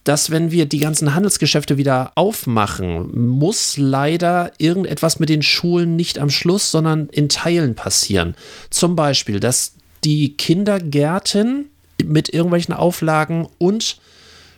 [0.03, 6.17] dass wenn wir die ganzen Handelsgeschäfte wieder aufmachen, muss leider irgendetwas mit den Schulen nicht
[6.17, 8.35] am Schluss, sondern in Teilen passieren.
[8.71, 9.73] Zum Beispiel, dass
[10.03, 11.69] die Kindergärten
[12.03, 13.97] mit irgendwelchen Auflagen und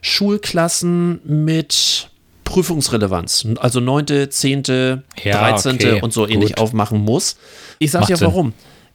[0.01, 2.10] Schulklassen mit
[2.51, 4.63] Prüfungsrelevanz, also 9., 10.,
[5.23, 5.75] Ja, 13.
[5.75, 6.59] okay, und so ähnlich gut.
[6.59, 7.37] aufmachen muss.
[7.79, 8.53] Ich sage ja warum.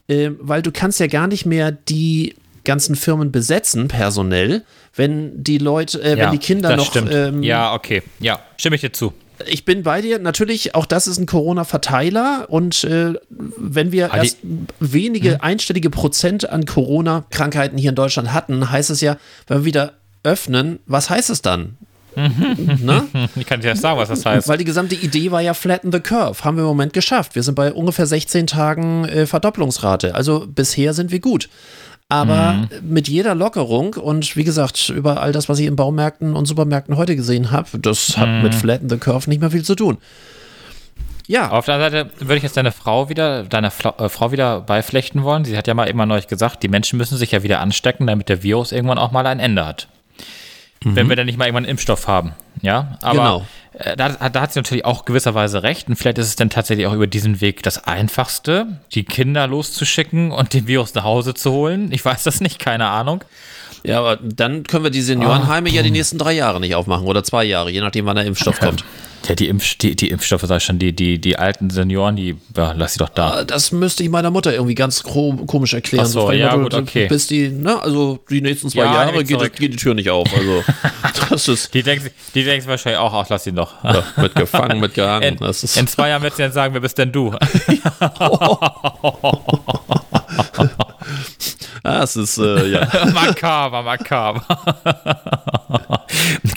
[0.09, 4.63] Ähm, weil du kannst ja gar nicht mehr die ganzen Firmen besetzen, personell,
[4.95, 6.95] wenn die Leute, äh, wenn die Kinder noch.
[6.97, 8.03] Ähm, ja, okay.
[8.21, 9.13] Ja, stimme ich dir zu.
[9.47, 10.19] Ich bin bei dir.
[10.19, 12.47] Natürlich, auch das ist ein Corona-Verteiler.
[12.49, 14.39] Und äh, wenn wir die- erst
[14.81, 19.93] wenige einstellige Prozent an Corona-Krankheiten hier in Deutschland hatten, heißt es ja, wenn wir wieder
[20.23, 21.77] öffnen, was heißt es dann?
[22.17, 23.05] Ne?
[23.37, 24.49] Ich kann dir das sagen, was das heißt.
[24.49, 26.43] Weil die gesamte Idee war ja flatten the curve.
[26.45, 27.35] Haben wir im Moment geschafft.
[27.35, 30.15] Wir sind bei ungefähr 16 Tagen äh, Verdopplungsrate.
[30.15, 31.49] Also bisher sind wir gut.
[32.09, 32.69] Aber Mhm.
[32.89, 36.97] mit jeder Lockerung und wie gesagt, über all das, was ich in Baumärkten und Supermärkten
[36.97, 38.43] heute gesehen habe, das hat Mhm.
[38.43, 39.99] mit Flatten the Curve nicht mehr viel zu tun.
[41.29, 44.31] Ja, Auf der anderen Seite würde ich jetzt deine Frau wieder, deiner Fla äh, Frau
[44.31, 45.45] wieder beiflechten wollen.
[45.45, 48.29] Sie hat ja mal immer neulich gesagt, die Menschen müssen sich ja wieder anstecken, damit
[48.29, 49.89] der Virus irgendwann auch mal ein Ende hat.
[50.95, 52.33] Wenn wir dann nicht mal irgendwann einen Impfstoff haben.
[52.63, 53.47] Ja, aber Genau.
[53.73, 55.89] äh, da, da hat sie natürlich auch gewisserweise recht.
[55.89, 60.31] Und vielleicht ist es dann tatsächlich auch über diesen Weg das Einfachste, die Kinder loszuschicken
[60.31, 61.91] und den Virus nach Hause zu holen.
[61.93, 63.25] Ich weiß das nicht, keine Ahnung.
[63.83, 67.23] ja, aber dann können wir die Seniorenheime ja die nächsten drei Jahre nicht aufmachen oder
[67.25, 68.85] zwei Jahre, je nachdem, wann der Impfstoff kommt.
[69.29, 72.37] Ja, die, Impf die, die Impfstoffe, sag ich schon, die, die, die alten Senioren, die,
[72.57, 73.45] ja, lass sie doch da.
[73.45, 76.05] Das müsste ich meiner Mutter irgendwie ganz komisch erklären.
[76.07, 77.09] Ach so, frei ja, gut, Motto, okay.
[77.09, 80.29] Bis die, ne, also die nächsten zwei Ja, Jahre geht, geht die Tür nicht auf.
[80.37, 80.63] Also
[81.31, 83.83] das ist Die denkt, die denkt wahrscheinlich auch, ach, lass ihn doch.
[83.83, 85.35] ja, mit gefangen, mit gehangen.
[85.35, 87.35] In, Das ist, in zwei Jahren wird sie dann sagen, wer bist denn du?
[91.87, 92.81] ah, es ist äh, ja.
[93.15, 94.43] makaber, makaber.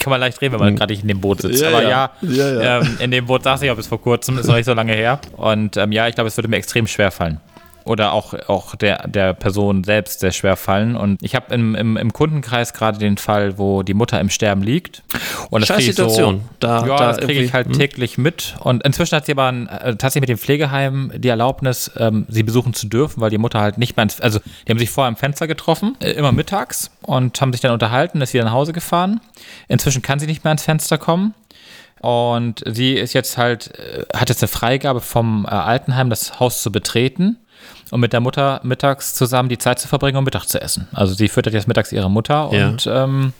[0.00, 1.62] Kann man leicht reden, wenn man gerade nicht in dem Boot sitzt.
[1.62, 2.10] Ja, Aber ja.
[2.22, 2.80] ja, Ja, ja.
[2.80, 4.94] Ähm, in dem Boot saß ich auch bis vor kurzem, ist noch nicht so lange
[4.94, 5.20] her.
[5.36, 7.40] Und ähm, ja, ich glaube, es würde mir extrem schwer fallen.
[7.84, 10.96] Oder auch, auch der, der Person selbst sehr schwer fallen.
[10.96, 14.62] Und ich habe im, im, im Kundenkreis gerade den Fall, wo die Mutter im Sterben
[14.62, 15.02] liegt.
[15.50, 16.42] Und das Scheiß ich so, Situation.
[16.60, 17.72] Da- ja, da das kriege ich halt hm.
[17.74, 18.54] täglich mit.
[18.60, 22.42] Und inzwischen hat sie aber ein, äh, tatsächlich mit dem Pflegeheim die Erlaubnis, ähm, sie
[22.42, 25.08] besuchen zu dürfen, weil die Mutter halt nicht mehr ins, also die haben sich vorher
[25.08, 28.72] im Fenster getroffen, äh, immer mittags und haben sich dann unterhalten, ist wieder nach Hause
[28.72, 29.20] gefahren.
[29.68, 31.34] Inzwischen kann sie nicht mehr ans Fenster kommen.
[32.00, 36.62] Und sie ist jetzt halt, äh, hat jetzt eine Freigabe vom äh, Altenheim, das Haus
[36.62, 37.36] zu betreten
[37.90, 40.88] und mit der Mutter mittags zusammen die Zeit zu verbringen und Mittag zu essen.
[40.92, 42.68] Also sie füttert jetzt mittags ihre Mutter Ja.
[42.68, 43.32] und ähm,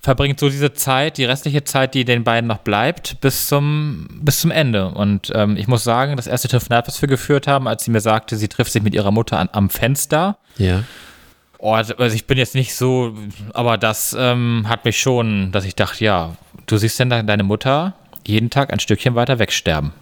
[0.00, 4.40] verbringt so diese Zeit, die restliche Zeit, die den beiden noch bleibt, bis zum, bis
[4.40, 4.88] zum Ende.
[4.88, 8.00] Und ähm, ich muss sagen, das erste Telefonat, was wir geführt haben, als sie mir
[8.00, 10.82] sagte, sie trifft sich mit ihrer Mutter an, am Fenster, ja.
[11.64, 13.14] Oh, also ich bin jetzt nicht so,
[13.54, 16.34] aber das ähm, hat mich schon, dass ich dachte, ja,
[16.66, 17.94] du siehst denn de- deine Mutter
[18.26, 19.92] jeden Tag ein Stückchen weiter wegsterben.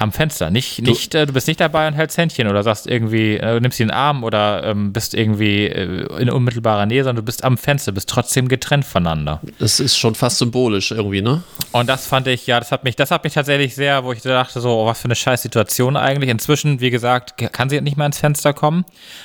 [0.00, 0.50] Am Fenster.
[0.50, 3.60] Nicht, nicht, äh, du bist nicht dabei und hältst Händchen oder sagst irgendwie, äh, du
[3.60, 7.58] nimmst den Arm oder ähm, bist irgendwie äh, in unmittelbarer Nähe, sondern du bist am
[7.58, 9.40] Fenster, bist trotzdem getrennt voneinander.
[9.58, 11.42] Das ist schon fast symbolisch irgendwie, ne?
[11.72, 14.22] Und das fand ich, ja, das hat mich, das hat mich tatsächlich sehr, wo ich
[14.22, 16.30] dachte, so, oh, was für eine scheiß Situation eigentlich.
[16.30, 18.84] Inzwischen, wie gesagt, kann sie nicht mehr ans Fenster kommen.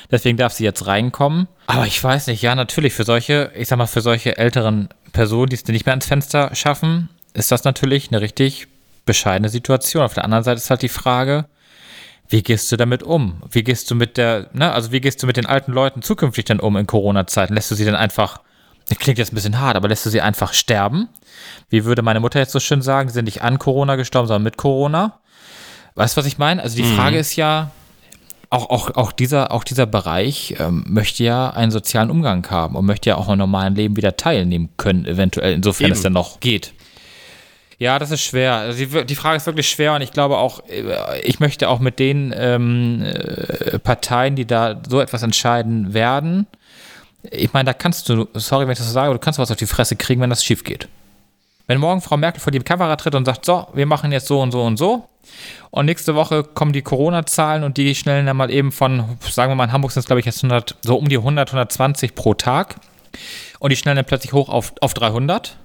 [0.10, 1.48] Deswegen darf sie jetzt reinkommen.
[1.68, 5.50] Aber ich weiß nicht, ja, natürlich, für solche, ich sag mal, für solche älteren Personen,
[5.50, 8.68] die es nicht mehr ans Fenster schaffen, ist das natürlich eine richtig
[9.06, 10.04] bescheidene Situation.
[10.04, 11.46] Auf der anderen Seite ist halt die Frage,
[12.30, 13.42] wie gehst du damit um?
[13.50, 16.46] Wie gehst du mit der, ne, also wie gehst du mit den alten Leuten zukünftig
[16.46, 17.54] dann um in Corona-Zeiten?
[17.54, 18.42] Lässt du sie dann einfach,
[18.90, 21.10] das klingt jetzt ein bisschen hart, aber lässt du sie einfach sterben?
[21.70, 24.44] Wie würde meine Mutter jetzt so schön sagen, sie sind nicht an Corona gestorben, sondern
[24.44, 25.20] mit Corona?
[25.96, 26.64] Weißt du, was ich meine?
[26.64, 27.72] Also die Frage ist ja,
[28.50, 32.86] auch, auch, auch, dieser, auch dieser Bereich ähm, möchte ja einen sozialen Umgang haben und
[32.86, 35.94] möchte ja auch am normalen Leben wieder teilnehmen können, eventuell, insofern Eben.
[35.94, 36.74] es dann noch geht.
[37.84, 38.54] Ja, das ist schwer.
[38.54, 41.80] Also die, die Frage ist wirklich schwer und ich glaube auch, äh, ich möchte auch
[41.80, 46.48] mit den ähm, äh, Parteien, die da so etwas entscheiden werden,
[47.30, 49.52] ich meine, da kannst du, sorry, wenn ich das so sage, aber du kannst was
[49.52, 50.88] auf die Fresse kriegen, wenn das schief geht.
[51.68, 54.40] Wenn morgen Frau Merkel vor die Kamera tritt und sagt, so, wir machen jetzt so
[54.40, 55.10] und so und so,
[55.70, 59.56] und nächste Woche kommen die Corona-Zahlen und die schnellen dann mal eben von, sagen wir
[59.56, 62.34] mal, in Hamburg sind es, glaube ich, jetzt 100, so um die 100, 120 pro
[62.34, 62.78] Tag.
[63.60, 65.58] Und die schnellen dann plötzlich hoch auf, auf 300.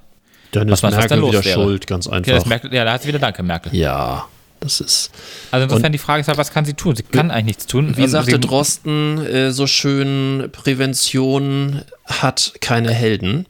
[0.51, 1.53] Dann Was ist was Merkel denn wieder wäre?
[1.61, 2.45] schuld, ganz Ja, einfach.
[2.45, 3.75] Merkel, ja da hat sie wieder Danke, Merkel.
[3.75, 4.25] Ja,
[4.59, 5.11] das ist.
[5.51, 6.95] Also insofern die Frage ist halt, was kann sie tun?
[6.95, 7.95] Sie kann eigentlich nichts tun.
[7.95, 13.45] Wie Also sagte Drosten äh, so schön, Prävention hat keine Helden.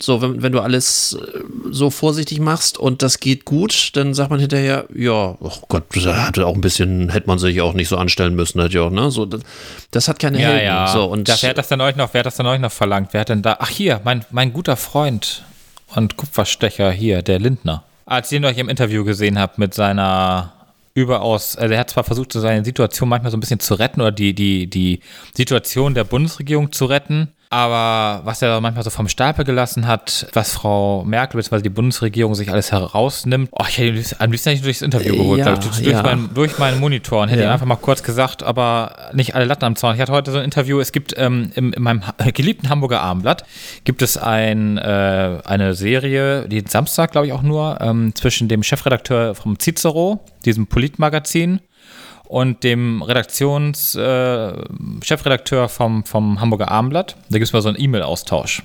[0.00, 1.40] So, wenn, wenn du alles äh,
[1.72, 6.26] so vorsichtig machst und das geht gut, dann sagt man hinterher, ja, oh Gott, da
[6.28, 8.90] hatte auch ein bisschen, hätte man sich auch nicht so anstellen müssen, hätte ja auch,
[8.90, 9.10] ne?
[9.10, 9.40] So, das,
[9.90, 10.64] das hat keine Ja, Helden.
[10.66, 10.86] ja.
[10.92, 12.70] So, und da, wer hat das denn euch noch, wer hat das denn euch noch
[12.70, 13.08] verlangt?
[13.10, 15.42] Wer hat denn da, ach hier, mein, mein guter Freund
[15.94, 17.84] und Kupferstecher hier, der Lindner.
[18.06, 20.52] Als ihr ihn euch im Interview gesehen habt mit seiner
[20.94, 24.12] überaus, also er hat zwar versucht, seine Situation manchmal so ein bisschen zu retten oder
[24.12, 25.00] die, die, die
[25.34, 30.52] Situation der Bundesregierung zu retten, aber was er manchmal so vom Stapel gelassen hat, was
[30.52, 31.62] Frau Merkel bzw.
[31.62, 35.40] die Bundesregierung sich alles herausnimmt, oh, ich hätte ihn am liebsten- nicht durchs Interview geholt,
[35.40, 36.02] Ja, ich, durch, ja.
[36.02, 37.48] meinen, durch meinen Monitor und hätte Ja.
[37.48, 39.94] ihm einfach mal kurz gesagt, aber nicht alle Latten am Zaun.
[39.94, 42.02] Ich hatte heute so ein Interview, es gibt ähm, im, in meinem
[42.34, 43.44] geliebten Hamburger Abendblatt
[43.84, 48.62] gibt es ein, äh, eine Serie, die Samstag, glaube ich, auch nur, ähm, zwischen dem
[48.62, 51.60] Chefredakteur vom Cicero, diesem Politmagazin,
[52.28, 54.52] und dem Redaktions äh,
[55.02, 57.16] Chefredakteur vom, vom Hamburger Abendblatt.
[57.30, 58.62] Da gibt es mal so einen E-Mail-Austausch.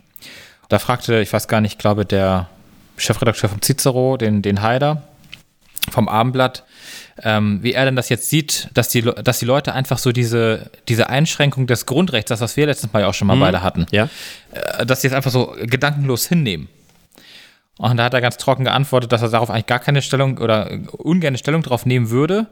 [0.70, 2.50] Da fragte, ich weiß gar nicht, ich glaube, der
[2.98, 5.04] Chefredakteur vom Cicero, den, den Haider
[5.92, 6.64] vom Abendblatt,
[7.22, 10.70] ähm, wie er denn das jetzt sieht, dass die, dass die Leute einfach so diese,
[10.88, 13.86] diese Einschränkung des Grundrechts, das, was wir letztens Mal ja auch schon mal beide hatten,
[13.92, 14.10] Ja.
[14.52, 16.70] äh, dass sie es einfach so gedankenlos hinnehmen.
[17.80, 20.70] Und da hat er ganz trocken geantwortet, dass er darauf eigentlich gar keine Stellung oder
[20.92, 22.46] ungern Stellung drauf nehmen würde.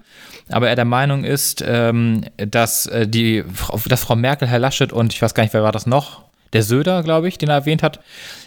[0.50, 4.92] Aber er der Meinung ist, ähm, dass, äh, die, Frau- dass Frau Merkel, Herr Laschet
[4.92, 6.24] und ich weiß gar nicht, wer war das noch?
[6.54, 8.00] Der Söder, glaube ich, den er erwähnt hat,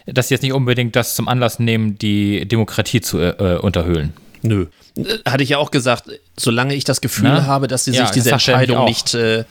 [0.06, 4.12] dass sie jetzt nicht unbedingt das zum Anlass nehmen, die Demokratie zu äh, unterhöhlen.
[4.42, 4.66] Nö.
[4.96, 7.46] Äh, Hatte ich ja auch gesagt, solange ich das Gefühl Na?
[7.46, 9.44] habe, dass sie Ja, sich diese Entscheidung nicht, äh,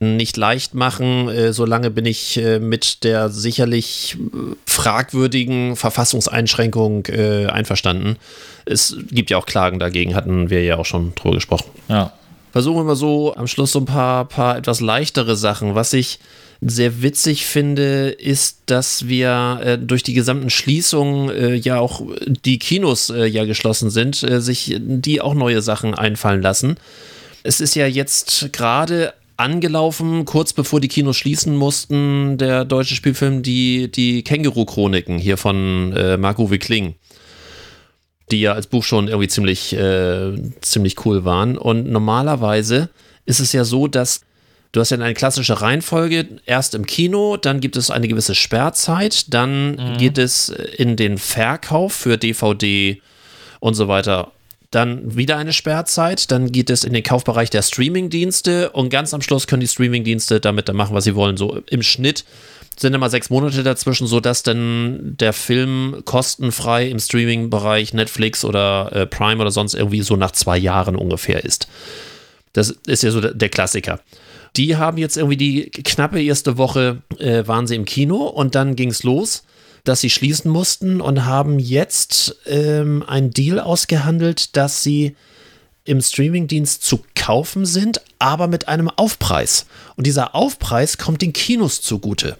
[0.00, 7.46] nicht leicht machen, äh, solange bin ich äh, mit der sicherlich äh, fragwürdigen Verfassungseinschränkung äh,
[7.46, 8.16] einverstanden.
[8.64, 11.70] Es gibt ja auch Klagen dagegen, hatten wir ja auch schon drüber gesprochen.
[11.88, 12.12] Ja.
[12.52, 15.74] Versuchen wir mal so am Schluss so ein paar, paar etwas leichtere Sachen.
[15.74, 16.18] Was ich
[16.62, 22.58] sehr witzig finde, ist, dass wir äh, durch die gesamten Schließungen äh, ja auch die
[22.58, 26.76] Kinos äh, ja geschlossen sind, sich die auch neue Sachen einfallen lassen.
[27.42, 33.42] Es ist ja jetzt gerade angelaufen, kurz bevor die Kinos schließen mussten, der deutsche Spielfilm
[33.42, 36.94] Die, die Känguru-Chroniken hier von äh, Marc-Uwe Kling
[38.30, 41.58] die ja als Buch schon irgendwie ziemlich, äh, ziemlich cool waren.
[41.58, 42.90] Und normalerweise
[43.24, 44.20] ist es ja so, dass
[44.72, 49.32] du hast ja eine klassische Reihenfolge, erst im Kino, dann gibt es eine gewisse Sperrzeit,
[49.34, 53.00] dann geht es in den Verkauf für DVD
[53.58, 54.32] und so weiter.
[54.70, 59.20] Dann wieder eine Sperrzeit, dann geht es in den Kaufbereich der Streamingdienste und ganz am
[59.20, 61.36] Schluss können die Streamingdienste damit dann machen, was sie wollen.
[61.36, 62.24] So im Schnitt
[62.80, 69.06] sind immer sechs Monate dazwischen, sodass dann der Film kostenfrei im Streaming-Bereich Netflix oder äh,
[69.06, 71.68] Prime oder sonst irgendwie so nach zwei Jahren ungefähr ist.
[72.52, 74.00] Das ist ja so der, Klassiker.
[74.56, 78.76] Die haben jetzt irgendwie die knappe erste Woche äh, waren sie im Kino und dann
[78.76, 79.44] ging es los,
[79.84, 85.16] dass sie schließen mussten und haben jetzt ähm, einen Deal ausgehandelt, dass sie
[85.84, 89.66] im Streamingdienst zu kaufen sind, aber mit einem Aufpreis.
[89.96, 92.36] Und dieser Aufpreis kommt den Kinos zugute.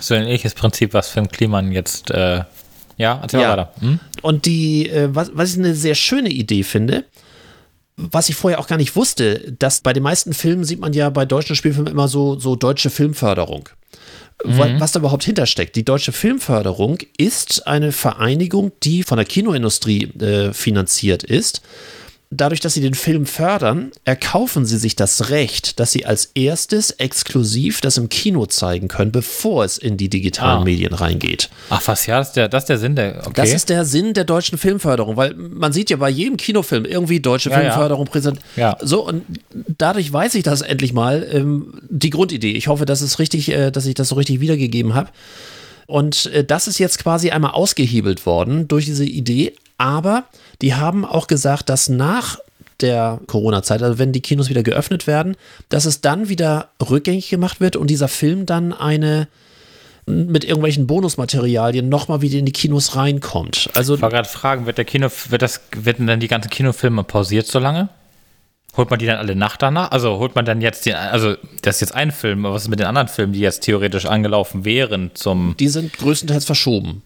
[0.00, 2.44] So ein ähnliches Prinzip, was Finn Kliman jetzt, äh,
[2.96, 3.50] ja, erzähl Ja.
[3.50, 3.72] weiter.
[3.80, 3.98] Hm?
[4.22, 7.04] Und die, äh, was, was ich eine sehr schöne Idee finde,
[7.96, 11.10] was ich vorher auch gar nicht wusste, dass bei den meisten Filmen sieht man ja
[11.10, 13.68] bei deutschen Spielfilmen immer so, so deutsche Filmförderung.
[14.44, 15.74] Wa- Was da überhaupt hintersteckt.
[15.76, 21.60] Die deutsche Filmförderung ist eine Vereinigung, die von der Kinoindustrie äh, finanziert ist.
[22.30, 26.90] Dadurch, dass sie den Film fördern, erkaufen sie sich das Recht, dass sie als erstes
[26.90, 30.64] exklusiv das im Kino zeigen können, bevor es in die digitalen Ah.
[30.64, 31.48] Medien reingeht.
[31.70, 33.32] Ach was, ja, das ist der, das ist der Sinn der, okay.
[33.34, 37.18] Das ist der Sinn der deutschen Filmförderung, weil man sieht ja bei jedem Kinofilm irgendwie
[37.20, 37.62] deutsche Ja, ja.
[37.70, 38.40] Filmförderung präsent.
[38.56, 38.76] Ja.
[38.82, 39.24] So, und
[39.78, 42.52] dadurch weiß ich das endlich mal, ähm, die Grundidee.
[42.52, 45.08] Ich hoffe, dass es richtig, äh, dass ich das so richtig wiedergegeben habe.
[45.86, 49.54] Und äh, das ist jetzt quasi einmal ausgehebelt worden durch diese Idee.
[49.78, 50.24] Aber
[50.60, 52.38] die haben auch gesagt, dass nach
[52.80, 55.36] der Corona-Zeit, also wenn die Kinos wieder geöffnet werden,
[55.68, 59.28] dass es dann wieder rückgängig gemacht wird und dieser Film dann eine
[60.06, 63.68] mit irgendwelchen Bonusmaterialien nochmal wieder in die Kinos reinkommt.
[63.74, 67.04] Also Ich war gerade fragen, wird der Kino, wird das, werden dann die ganzen Kinofilme
[67.04, 67.90] pausiert so lange?
[68.76, 69.90] Holt man die dann alle Nacht danach?
[69.90, 72.68] Also holt man dann jetzt den, also das ist jetzt ein Film, aber was ist
[72.68, 77.02] mit den anderen Filmen, die jetzt theoretisch angelaufen wären zum, die sind größtenteils verschoben.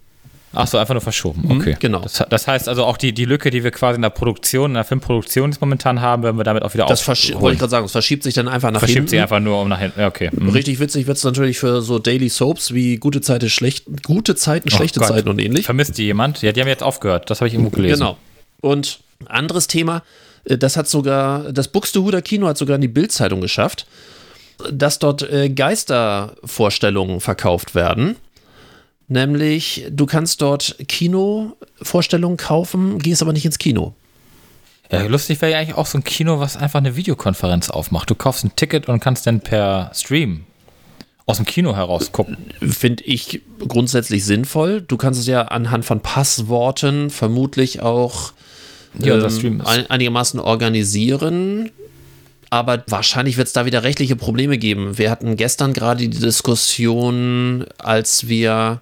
[0.53, 1.76] Ach so, einfach nur verschoben, okay.
[1.78, 2.00] genau.
[2.00, 4.74] Das, das heißt also auch die, die Lücke, die wir quasi in der Produktion, in
[4.74, 7.86] der Filmproduktion jetzt momentan haben, werden wir damit auch wieder Das wollte ich gerade sagen,
[7.86, 9.11] es verschiebt sich dann einfach nach Verschiebt hinten.
[9.11, 10.30] sich einfach nur um nach hinten, ja, okay.
[10.32, 10.50] Mhm.
[10.50, 14.70] Richtig witzig wird es natürlich für so Daily Soaps wie gute Zeiten, schlecht, gute Zeiten,
[14.70, 15.12] schlechte Oh Gott.
[15.16, 15.64] Zeiten und ähnlich.
[15.64, 16.42] Vermisst die jemand?
[16.42, 18.00] Ja, die haben jetzt aufgehört, das habe ich irgendwo gelesen.
[18.00, 18.16] Genau.
[18.61, 20.03] Und anderes Thema,
[20.44, 23.86] äh, das hat sogar, das Buxtehuder Kino hat sogar in die Bildzeitung geschafft,
[24.70, 28.16] dass dort äh, Geistervorstellungen verkauft werden.
[29.12, 33.94] Nämlich, du kannst dort Kinovorstellungen kaufen, gehst aber nicht ins Kino.
[34.90, 38.08] Ja, lustig wäre ja eigentlich auch so ein Kino, was einfach eine Videokonferenz aufmacht.
[38.08, 40.46] Du kaufst ein Ticket und kannst dann per Stream
[41.26, 42.38] aus dem Kino heraus gucken.
[42.62, 44.80] Finde ich grundsätzlich sinnvoll.
[44.80, 48.32] Du kannst es ja anhand von Passworten vermutlich auch
[48.98, 51.70] Ja, ähm, ein, einigermaßen organisieren.
[52.48, 54.96] Aber wahrscheinlich wird es da wieder rechtliche Probleme geben.
[54.96, 58.80] Wir hatten gestern gerade die Diskussion, als wir.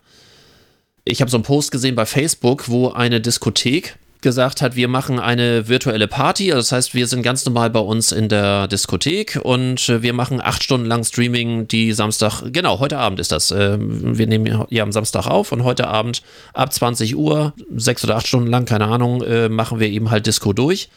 [1.04, 5.18] Ich habe so einen Post gesehen bei Facebook, wo eine Diskothek gesagt hat, wir machen
[5.18, 6.52] eine virtuelle Party.
[6.52, 10.12] Also das heißt, wir sind ganz normal bei uns in der Diskothek und äh, wir
[10.12, 13.50] machen acht Stunden lang Streaming, die Samstag, genau, heute Abend ist das.
[13.50, 16.22] Ähm, Wir nehmen ja am Samstag auf und heute Abend
[16.52, 20.26] ab 20 Uhr, sechs oder acht Stunden lang, keine Ahnung, äh, machen wir eben halt
[20.26, 20.90] Disco durch.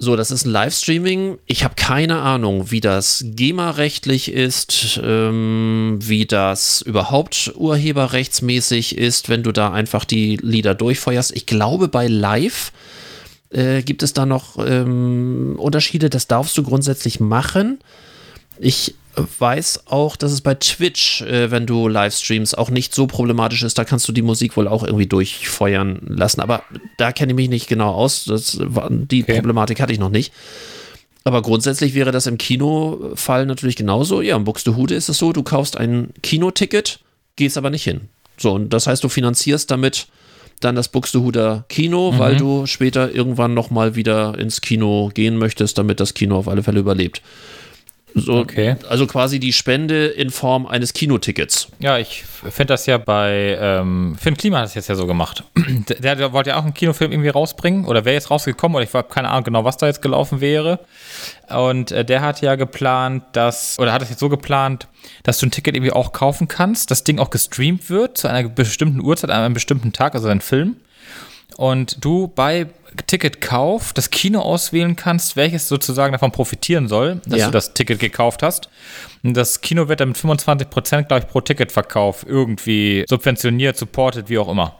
[0.00, 1.38] So, das ist ein Livestreaming.
[1.46, 9.42] Ich habe keine Ahnung, wie das GEMA-rechtlich ist, ähm, wie das überhaupt urheberrechtsmäßig ist, wenn
[9.42, 11.34] du da einfach die Lieder durchfeuerst.
[11.34, 12.70] Ich glaube, bei Live
[13.50, 16.10] äh, gibt es da noch ähm, Unterschiede.
[16.10, 17.80] Das darfst du grundsätzlich machen.
[18.60, 18.94] Ich
[19.38, 23.78] weiß auch, dass es bei Twitch, äh, wenn du Livestreams, auch nicht so problematisch ist.
[23.78, 26.40] Da kannst du die Musik wohl auch irgendwie durchfeuern lassen.
[26.40, 26.62] Aber
[26.96, 28.24] da kenne ich mich nicht genau aus.
[28.24, 29.34] Das, die okay.
[29.34, 30.32] Problematik hatte ich noch nicht.
[31.24, 34.22] Aber grundsätzlich wäre das im Kinofall natürlich genauso.
[34.22, 37.00] Ja, im Buxtehude ist es so, du kaufst ein Kinoticket,
[37.36, 38.08] gehst aber nicht hin.
[38.38, 40.06] So, und das heißt, du finanzierst damit
[40.60, 42.18] dann das Buxtehuder Kino, mhm.
[42.18, 46.62] weil du später irgendwann nochmal wieder ins Kino gehen möchtest, damit das Kino auf alle
[46.62, 47.22] Fälle überlebt.
[48.14, 48.76] So, okay.
[48.88, 51.68] Also quasi die Spende in Form eines Kinotickets.
[51.78, 55.44] Ja, ich finde das ja bei ähm, Finn Klima hat das jetzt ja so gemacht.
[55.88, 58.92] Der, der, wollte ja auch einen Kinofilm irgendwie rausbringen oder wäre jetzt rausgekommen oder ich
[58.92, 60.80] habe keine Ahnung genau, was da jetzt gelaufen wäre.
[61.48, 64.88] Und äh, der hat ja geplant, dass, oder hat es jetzt so geplant,
[65.22, 68.48] dass du ein Ticket irgendwie auch kaufen kannst, das Ding auch gestreamt wird zu einer
[68.48, 70.76] bestimmten Uhrzeit, an einem bestimmten Tag, also ein Film.
[71.56, 72.66] Und du bei
[73.06, 77.46] Ticketkauf das Kino auswählen kannst, welches sozusagen davon profitieren soll, dass ja.
[77.46, 78.68] du das Ticket gekauft hast.
[79.22, 84.28] Und das Kino wird dann mit 25 Prozent, glaube ich, pro Ticketverkauf irgendwie subventioniert, supported,
[84.28, 84.76] wie auch immer.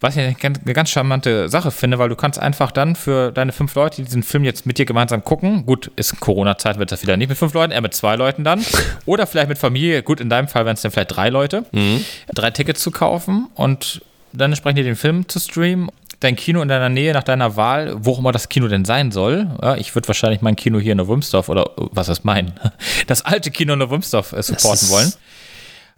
[0.00, 3.74] Was ich eine ganz charmante Sache finde, weil du kannst einfach dann für deine fünf
[3.74, 7.16] Leute, die diesen Film jetzt mit dir gemeinsam gucken, gut, ist Corona-Zeit, wird das wieder
[7.16, 8.62] nicht mit fünf Leuten, eher mit zwei Leuten dann.
[9.06, 12.04] Oder vielleicht mit Familie, gut, in deinem Fall wären es dann vielleicht drei Leute, mhm.
[12.34, 14.02] drei Tickets zu kaufen und
[14.34, 15.90] dann entsprechend den Film zu streamen
[16.20, 19.12] dein Kino in deiner Nähe nach deiner Wahl, wo auch immer das Kino denn sein
[19.12, 19.48] soll.
[19.62, 22.52] Ja, ich würde wahrscheinlich mein Kino hier in Wumsdorf oder was ist mein?
[23.06, 25.12] Das alte Kino in Wumsdorf äh, supporten wollen.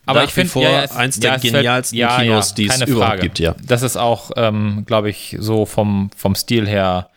[0.06, 3.38] Aber ich finde, ja, ja, eins der ja, genialsten fällt, Kinos, die es überhaupt gibt,
[3.38, 3.54] ja.
[3.62, 7.10] Das ist auch, ähm, glaube ich, so vom, vom Stil her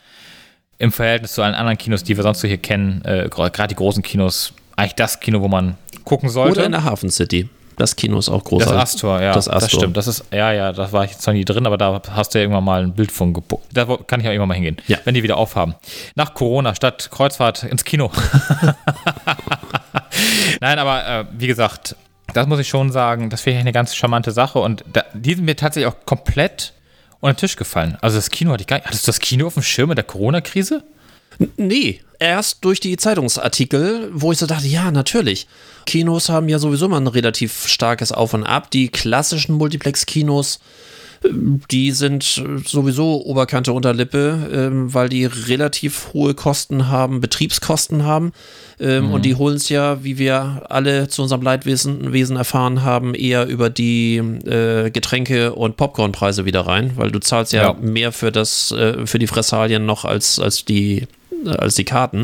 [0.78, 3.76] im Verhältnis zu allen anderen Kinos, die wir sonst so hier kennen, äh, gerade die
[3.76, 6.54] großen Kinos, eigentlich das Kino, wo man gucken sollte.
[6.54, 7.48] Oder in der Hafen City.
[7.82, 8.80] Das Kino ist auch großartig.
[8.80, 9.34] Das Astor, ja.
[9.34, 9.62] Das, Astor.
[9.62, 9.98] das stimmt.
[9.98, 12.38] Das ist, ja, ja, da war ich jetzt noch nie drin, aber da hast du
[12.38, 13.64] ja irgendwann mal ein Bild von gebucht.
[13.74, 15.00] Da kann ich auch irgendwann mal hingehen, ja.
[15.04, 15.74] wenn die wieder aufhaben.
[16.14, 18.12] Nach Corona, statt Kreuzfahrt ins Kino.
[20.62, 21.96] Nein, aber äh, wie gesagt,
[22.36, 25.34] das muss ich schon sagen, das finde ich eine ganz charmante Sache und da, die
[25.34, 26.74] sind mir tatsächlich auch komplett
[27.20, 27.98] unter den Tisch gefallen.
[28.02, 28.86] Also das Kino hatte ich gar nicht.
[28.86, 30.84] Hattest du das Kino auf dem Schirm in der Corona-Krise?
[31.58, 35.48] Nee, erst durch die Zeitungsartikel, wo ich so dachte, ja, natürlich.
[35.86, 38.70] Kinos haben ja sowieso mal ein relativ starkes Auf und Ab.
[38.72, 40.60] Die klassischen Multiplex-Kinos,
[41.70, 48.34] die sind sowieso Oberkante unter Lippe, ähm, weil die relativ hohe Kosten haben, Betriebskosten haben.
[48.80, 49.14] Ähm, mhm.
[49.14, 53.48] Und die holen es ja, wie wir alle zu unserem Leidwesen Wesen erfahren haben, eher
[53.48, 57.74] über die äh, Getränke- und Popcornpreise wieder rein, weil du zahlst ja, ja.
[57.74, 61.08] mehr für das, äh, für die Fressalien noch als, als die
[61.58, 62.22] als die Karten.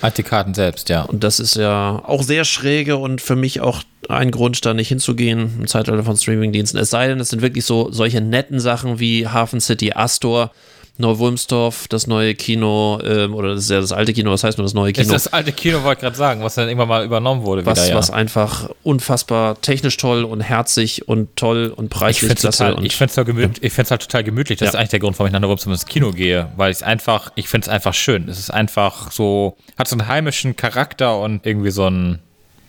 [0.00, 1.02] Als die Karten selbst, ja.
[1.02, 4.88] Und das ist ja auch sehr schräge und für mich auch ein Grund, da nicht
[4.88, 6.78] hinzugehen im Zeitalter von Streamingdiensten.
[6.80, 10.52] Es sei denn, es sind wirklich so solche netten Sachen wie Hafen City Astor
[10.98, 14.64] Neu-Wulmstorf, das neue Kino, ähm, oder das ist ja das alte Kino, was heißt nur
[14.64, 15.08] das neue Kino?
[15.08, 17.64] Das ist das alte Kino, wollte ich gerade sagen, was dann irgendwann mal übernommen wurde.
[17.66, 17.94] Was, wieder, ja.
[17.96, 22.76] was einfach unfassbar technisch toll und herzig und toll und preislich ich klasse.
[22.82, 24.58] ich finde es halt, gemüt, halt total gemütlich.
[24.58, 24.70] Das ja.
[24.70, 27.32] ist eigentlich der Grund, warum ich nach Neu-Wulmstorf ins Kino gehe, weil ich es einfach,
[27.34, 28.28] ich finde es einfach schön.
[28.28, 32.20] Es ist einfach so, hat so einen heimischen Charakter und irgendwie so ein,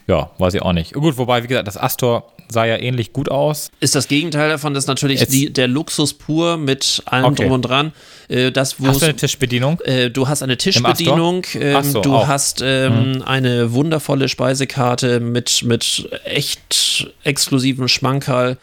[0.07, 0.93] ja, weiß ich auch nicht.
[0.93, 3.71] Gut, wobei, wie gesagt, das Astor sah ja ähnlich gut aus.
[3.81, 7.43] Ist das Gegenteil davon, das ist natürlich die, der Luxus pur mit allem okay.
[7.43, 7.91] drum und dran.
[8.29, 9.81] Äh, das, hast du eine Tischbedienung?
[9.81, 12.27] Äh, du hast eine Tischbedienung, ähm, so, du auch.
[12.27, 13.21] hast ähm, mhm.
[13.23, 18.57] eine wundervolle Speisekarte mit, mit echt exklusivem Schmankerl.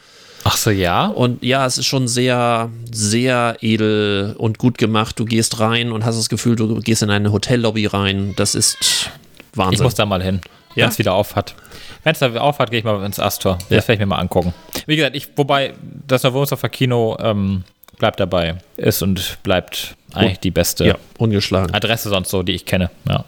[0.44, 1.06] Ach so, ja.
[1.06, 5.18] Und ja, es ist schon sehr, sehr edel und gut gemacht.
[5.18, 8.34] Du gehst rein und hast das Gefühl, du gehst in eine Hotellobby rein.
[8.36, 9.10] Das ist
[9.54, 9.74] Wahnsinn.
[9.74, 10.40] Ich muss da mal hin,
[10.74, 10.84] ja?
[10.84, 11.54] wenn es wieder auf hat.
[12.02, 13.58] Wenn es da aufhat, gehe ich mal ins Astor.
[13.70, 13.76] Ja.
[13.76, 14.52] Das werde ich mir mal angucken.
[14.86, 15.72] Wie gesagt, ich, wobei
[16.06, 17.64] das Wurmsdorfer Kino ähm,
[17.98, 18.58] bleibt dabei.
[18.76, 21.74] Ist und bleibt eigentlich die beste ja, ungeschlagen.
[21.74, 22.90] Adresse sonst so, die ich kenne.
[23.08, 23.24] Ja.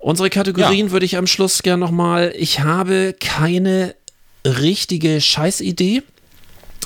[0.00, 2.32] Unsere Kategorien würde ich am Schluss gerne nochmal.
[2.36, 3.94] Ich habe keine
[4.44, 6.02] richtige Scheißidee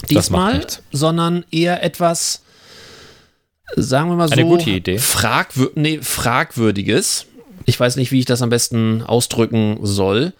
[0.08, 2.42] diesmal, sondern eher etwas,
[3.76, 4.98] sagen wir mal so, Eine gute Idee.
[4.98, 7.26] Fragwür nee, fragwürdiges.
[7.64, 10.32] Ich weiß nicht, wie ich das am besten ausdrücken soll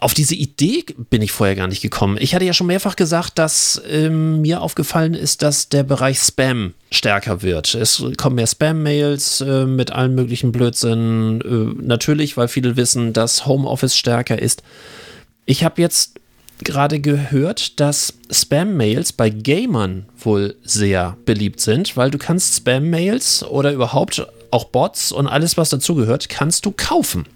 [0.00, 2.16] auf diese Idee bin ich vorher gar nicht gekommen.
[2.18, 6.72] Ich hatte ja schon mehrfach gesagt, dass ähm, mir aufgefallen ist, dass der Bereich Spam
[6.90, 7.74] stärker wird.
[7.74, 11.42] Es kommen mehr Spam-Mails äh, mit allen möglichen Blödsinn.
[11.42, 14.62] Äh, natürlich, weil viele wissen, dass Homeoffice stärker ist.
[15.44, 16.18] Ich habe jetzt
[16.64, 23.72] gerade gehört, dass Spam-Mails bei Gamern wohl sehr beliebt sind, weil du kannst Spam-Mails oder
[23.72, 27.26] überhaupt auch Bots und alles, was dazugehört, kannst du kaufen.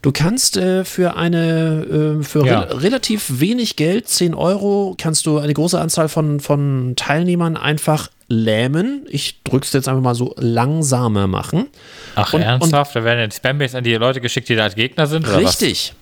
[0.00, 2.60] Du kannst äh, für eine, äh, für Ja.
[2.60, 8.08] re relativ wenig Geld, 10 Euro, kannst du eine große Anzahl von, von Teilnehmern einfach
[8.28, 9.06] lähmen.
[9.10, 11.66] Ich drück's jetzt einfach mal so langsamer machen.
[12.14, 12.94] Ach, Und- ernsthaft?
[12.94, 15.26] da werden ja die Spammails an die Leute geschickt, die da als Gegner sind?
[15.34, 15.94] Richtig.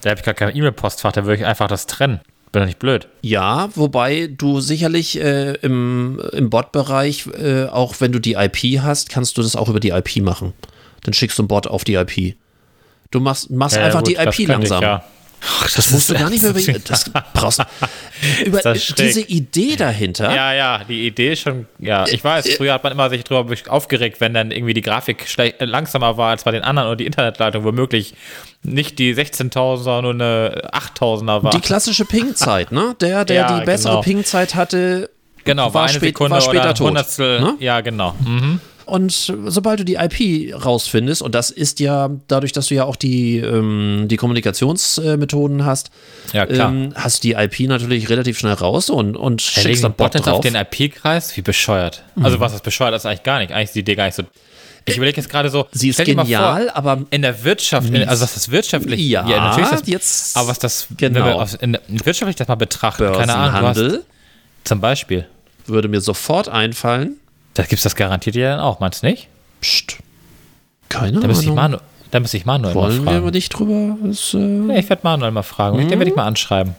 [0.00, 2.20] Da habe ich gar kein E-Mail-Postfach, da würde ich einfach das trennen.
[2.52, 3.08] Bin doch nicht blöd.
[3.20, 9.10] Ja, wobei du sicherlich äh, im, im Bot-Bereich, äh, auch wenn du die IP hast,
[9.10, 10.54] kannst du das auch über die IP machen.
[11.02, 12.36] Dann schickst du einen Bot auf die IP.
[13.10, 15.00] Du machst, machst Ja, einfach gut, die IP könnte ich, langsam.
[15.42, 15.66] Ja.
[15.76, 16.78] Das musst du gar nicht mehr über.
[16.86, 17.62] Das brauchst
[18.44, 20.34] über das diese Idee dahinter.
[20.34, 23.54] Ja, ja, die Idee ist schon, ja, ich weiß, früher hat man immer sich darüber
[23.68, 27.06] aufgeregt, wenn dann irgendwie die Grafik äh, langsamer war als bei den anderen oder die
[27.06, 28.14] Internetleitung womöglich
[28.62, 31.50] nicht die 16.000, sondern nur eine 8.000er war.
[31.52, 32.96] Die klassische Ping-Zeit, ne?
[33.00, 34.02] Der, der Ja, die bessere genau.
[34.02, 35.10] Ping-Zeit hatte,
[35.44, 37.40] genau, war, war eine spät- Sekunde war später oder tot, Hundertstel.
[37.40, 37.54] ne?
[37.60, 38.14] Ja, genau.
[38.24, 38.60] Mhm.
[38.88, 39.12] Und
[39.46, 43.36] sobald du die IP rausfindest, und das ist ja dadurch, dass du ja auch die,
[43.38, 45.90] ähm, die Kommunikationsmethoden hast,
[46.32, 49.92] Ja, ähm, hast du die IP natürlich relativ schnell raus und, und Ja, schickst dann
[49.94, 50.26] Bot drauf.
[50.28, 51.36] auf den IP-Kreis?
[51.36, 52.02] Wie bescheuert.
[52.20, 53.52] Also, was ist bescheuert, ist eigentlich gar nicht.
[53.52, 54.22] Eigentlich ist die Idee gar nicht so.
[54.86, 55.66] Ich überlege jetzt gerade so.
[55.72, 59.70] Sie ist genial, vor, aber in der Wirtschaft, in, also was das wirtschaftlich, Ja, natürlich
[59.70, 61.16] ist das, jetzt- aber was das, genau.
[61.20, 64.00] wenn wir aus- in, wirtschaftlich das mal betrachten, keine Ahnung, hast,
[64.64, 65.26] zum Beispiel,
[65.66, 67.16] würde mir sofort einfallen.
[67.58, 69.26] Da gibt es das garantiert ja dann auch, meinst du nicht?
[69.60, 69.98] Psst.
[70.88, 71.54] Keine Da ich, Ahnung.
[71.54, 71.76] Manu,
[72.12, 73.16] da müsste ich Manuel mal Wollen wir fragen.
[73.18, 73.96] aber nicht drüber.
[74.04, 74.38] Das, äh,
[74.68, 75.76] Ja, ich werde Manuel mal fragen.
[75.78, 76.74] Den werde ich mal anschreiben.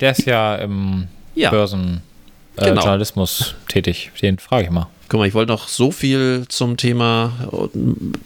[0.00, 1.50] Der ist ja im Ja.
[1.50, 3.64] Börsenjournalismus äh, Genau.
[3.68, 4.10] Tätig.
[4.22, 4.86] Den frage ich mal.
[5.08, 7.32] Guck mal, ich wollte noch so viel zum Thema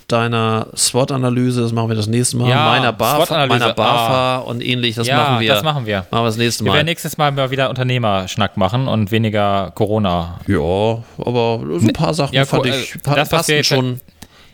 [0.07, 2.49] deiner SWOT-Analyse, das machen wir das nächste Mal.
[2.49, 5.55] Ja, meiner SWOT-Analyse, meiner BAFA und ähnlich, das ja, machen wir.
[5.55, 6.07] das machen wir.
[6.11, 6.77] Machen wir das nächste Wir Mal.
[6.77, 10.39] werden nächstes Mal mal wieder Unternehmerschnack machen und weniger Corona.
[10.47, 10.59] ja,
[11.19, 14.01] aber ein paar Sachen Ja, fand ich äh, pa das, passen wir jetzt- schon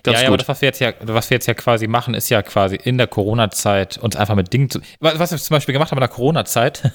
[0.02, 0.40] ganz ja, ja, aber gut.
[0.40, 2.96] das, was wir, jetzt ja, was wir jetzt ja quasi machen, ist ja quasi in
[2.98, 4.80] der Corona-Zeit uns einfach mit Dingen zu.
[5.00, 6.90] Was wir zum Beispiel gemacht haben in der Corona-Zeit,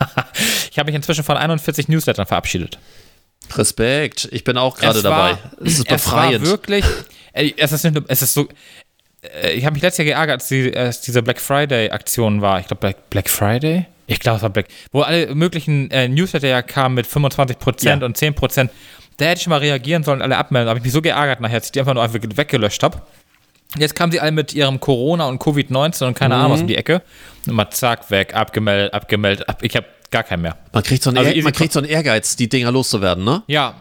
[0.70, 2.78] ich habe mich inzwischen von 41 Newslettern verabschiedet.
[3.54, 5.38] Respekt, ich bin auch gerade war- dabei.
[5.64, 5.96] Es ist Es war
[6.28, 6.44] befreiend.
[6.46, 6.84] wirklich,
[7.32, 8.46] ey, es ist, nicht, nur- es ist so,
[9.42, 12.60] äh, ich habe mich letztes Jahr geärgert, als, die, als diese Black Friday-Aktion war.
[12.60, 13.86] Ich glaube, Black, Black Friday?
[14.06, 18.06] Ich glaube, es war Black, wo alle möglichen äh, Newsletter ja kamen mit 25% Ja.
[18.06, 18.70] und 10%.
[19.16, 20.66] Da hätte ich mal reagieren sollen, alle abmelden.
[20.66, 23.02] Da habe ich mich so geärgert nachher, dass ich die einfach nur einfach weggelöscht habe.
[23.76, 26.68] Jetzt kamen sie alle mit ihrem Corona und Covid-19 und keine Ahnung was um Mhm.
[26.68, 27.02] die Ecke.
[27.46, 29.46] Und mal zack, weg, abgemeldet, abgemeldet.
[29.48, 30.56] Ab, ich habe gar keinen mehr.
[30.72, 33.42] Man kriegt, so einen Also Ehr- man kriegt so einen Ehrgeiz, die Dinger loszuwerden, ne?
[33.46, 33.74] Ja,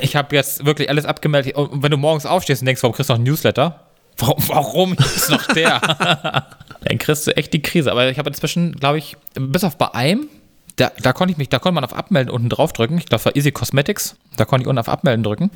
[0.00, 1.54] ich habe jetzt wirklich alles abgemeldet.
[1.56, 3.80] Und wenn du morgens aufstehst und denkst, warum kriegst du noch einen Newsletter?
[4.18, 5.80] Warum, warum ist noch der?
[6.84, 7.90] Dann kriegst du echt die Krise.
[7.90, 10.28] Aber ich habe inzwischen, glaube ich, bis auf bei einem,
[10.76, 12.98] da, da konnte ich mich, da konnte man auf Abmelden unten drauf drücken.
[12.98, 14.16] Ich glaube, das war Easy Cosmetics.
[14.36, 15.50] Da konnte ich unten auf Abmelden drücken.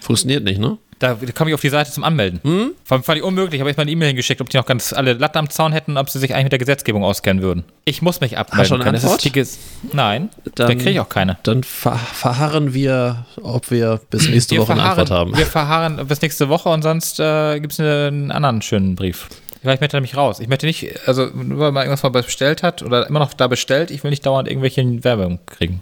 [0.00, 0.78] Funktioniert nicht, ne?
[1.00, 2.40] Da kam ich auf die Seite zum Anmelden.
[2.44, 2.70] Hm?
[2.84, 3.60] Fand, fand ich unmöglich.
[3.60, 5.96] Habe ich mal eine E-Mail hingeschickt, ob die noch ganz alle Latten am Zaun hätten,
[5.98, 7.64] ob sie sich eigentlich mit der Gesetzgebung auskennen würden.
[7.84, 8.94] Ich muss mich abmelden Hast du eine können.
[8.94, 9.34] Das ist Antwort?
[9.36, 9.58] Ges-
[9.92, 11.36] Nein, da Dann- kriege ich auch keine.
[11.42, 15.36] Dann ver verharren wir, ob wir bis nächste Woche eine Antwort haben.
[15.36, 19.28] Wir verharren bis nächste Woche und sonst äh, gibt es einen anderen schönen Brief.
[19.66, 20.40] Ich möchte nämlich raus.
[20.40, 23.48] Ich möchte nicht, also nur weil man irgendwas mal bestellt hat oder immer noch da
[23.48, 25.80] bestellt, ich will nicht dauernd irgendwelche Werbung kriegen.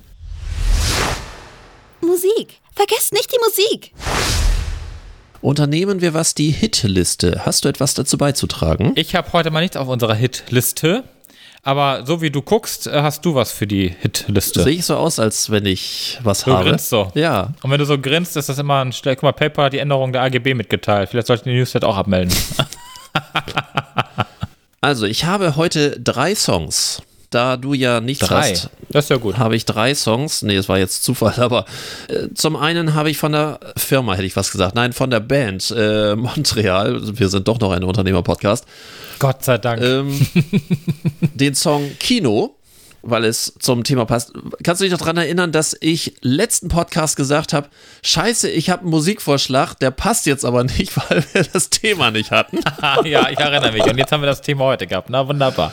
[2.12, 2.60] Musik.
[2.74, 3.92] Vergesst nicht die Musik.
[5.40, 7.42] Unternehmen wir was die Hitliste.
[7.46, 8.92] Hast du etwas dazu beizutragen?
[8.96, 11.04] Ich habe heute mal nichts auf unserer Hitliste,
[11.62, 14.62] aber so wie du guckst, äh, hast du was für die Hitliste.
[14.62, 16.68] Sehe ich so aus, als wenn ich was Du habe?
[16.68, 17.10] grinst so.
[17.14, 17.54] Ja.
[17.62, 19.16] Und wenn du so grinst, ist das immer ein Stell.
[19.16, 21.08] Guck mal, PayPal hat die Änderung der AGB mitgeteilt.
[21.08, 22.34] Vielleicht sollte ich die Newsletter auch abmelden.
[24.84, 27.02] Also, ich habe heute drei Songs.
[27.32, 28.50] Da du ja nichts Drei.
[28.52, 29.38] hast, Das ist ja gut.
[29.38, 30.42] habe ich drei Songs.
[30.42, 31.64] Nee, es war jetzt Zufall, aber
[32.08, 35.20] äh, zum einen habe ich von der Firma, hätte ich was gesagt, nein, von der
[35.20, 38.66] Band äh, Montreal, wir sind doch noch ein Unternehmer-Podcast,
[39.18, 39.80] Gott sei Dank.
[39.82, 40.26] ähm,
[41.34, 42.54] den Song Kino,
[43.02, 44.32] weil es zum Thema passt.
[44.62, 47.68] Kannst du dich noch daran erinnern, dass ich letzten Podcast gesagt habe,
[48.02, 52.30] scheiße, ich habe einen Musikvorschlag, der passt jetzt aber nicht, weil wir das Thema nicht
[52.30, 52.60] hatten.
[53.04, 53.84] ja, ich erinnere mich.
[53.84, 55.10] Und jetzt haben wir das Thema heute gehabt.
[55.10, 55.72] Na, wunderbar.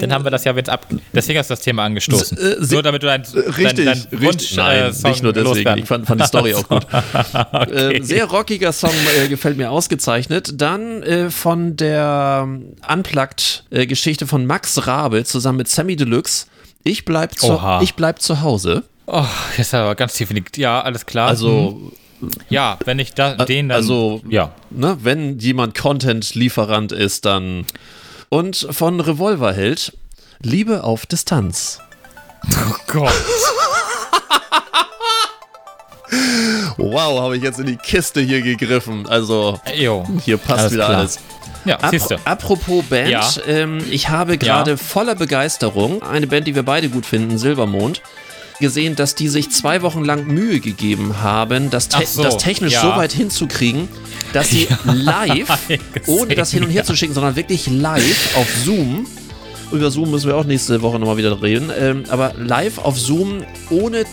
[0.00, 0.86] Dann haben wir das ja jetzt ab.
[1.12, 2.38] Deswegen hast du das Thema angestoßen.
[2.38, 4.56] Ähm, äh, Nur damit du dein, Richtig, dein, dein Wunsch, richtig.
[4.56, 5.54] Nein, äh, nicht nur deswegen.
[5.54, 5.82] loswerden.
[5.82, 6.86] Ich fand, fand die Story auch gut.
[7.52, 7.96] okay.
[7.96, 10.60] Ähm, sehr rockiger Song, äh, gefällt mir ausgezeichnet.
[10.60, 16.47] Dann äh, von der ähm, Unplugged-Geschichte von Max Rabe zusammen mit Sammy Deluxe.
[16.84, 18.84] Ich bleib, zu, ich bleib zu Hause.
[19.06, 19.24] Oh,
[19.56, 20.60] jetzt aber ganz tief in die.
[20.60, 21.28] Ja, alles klar.
[21.28, 21.92] Also,
[22.48, 23.76] ja, wenn ich da, den dann.
[23.76, 24.52] also ja.
[24.70, 27.64] ne, wenn jemand Content-Lieferant ist, dann.
[28.28, 29.96] Und von Revolverheld,
[30.40, 31.80] Liebe auf Distanz.
[32.44, 33.12] Oh Gott.
[36.78, 39.06] Wow, habe ich jetzt in die Kiste hier gegriffen.
[39.08, 40.06] Also, Jo.
[40.24, 40.98] hier passt Alles wieder klar.
[41.00, 41.18] alles.
[41.64, 41.78] Ja.
[41.80, 41.94] Ap
[42.24, 43.28] apropos Band, Ja.
[43.46, 44.76] ähm, ich habe gerade Ja.
[44.76, 48.00] voller Begeisterung eine Band, die wir beide gut finden, Silbermond,
[48.60, 52.72] gesehen, dass die sich zwei Wochen lang Mühe gegeben haben, das, te so, das technisch
[52.74, 52.82] ja.
[52.82, 53.88] so weit hinzukriegen,
[54.32, 56.84] dass sie live, hab ich gesehen, ohne das hin und her ja.
[56.84, 59.06] zu schicken, sondern wirklich live auf Zoom,
[59.72, 63.42] über Zoom müssen wir auch nächste Woche nochmal wieder reden, ähm, aber live auf Zoom
[63.70, 64.04] ohne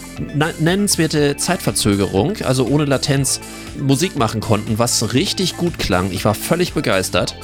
[0.59, 3.39] nennenswerte Zeitverzögerung, also ohne Latenz,
[3.79, 6.11] Musik machen konnten, was richtig gut klang.
[6.11, 7.35] Ich war völlig begeistert.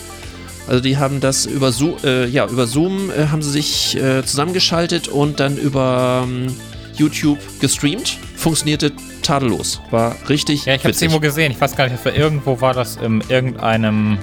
[0.68, 4.24] Also die haben das über Zoom, äh, ja, über Zoom äh, haben sie sich äh,
[4.24, 6.47] zusammengeschaltet und dann über ähm,
[6.95, 8.18] YouTube gestreamt.
[8.36, 8.91] Funktionierte
[9.22, 9.82] tadellos.
[9.89, 11.51] War richtig Ja, ich habe es irgendwo gesehen.
[11.51, 14.18] Ich weiß gar nicht, irgendwo war das in irgendeinem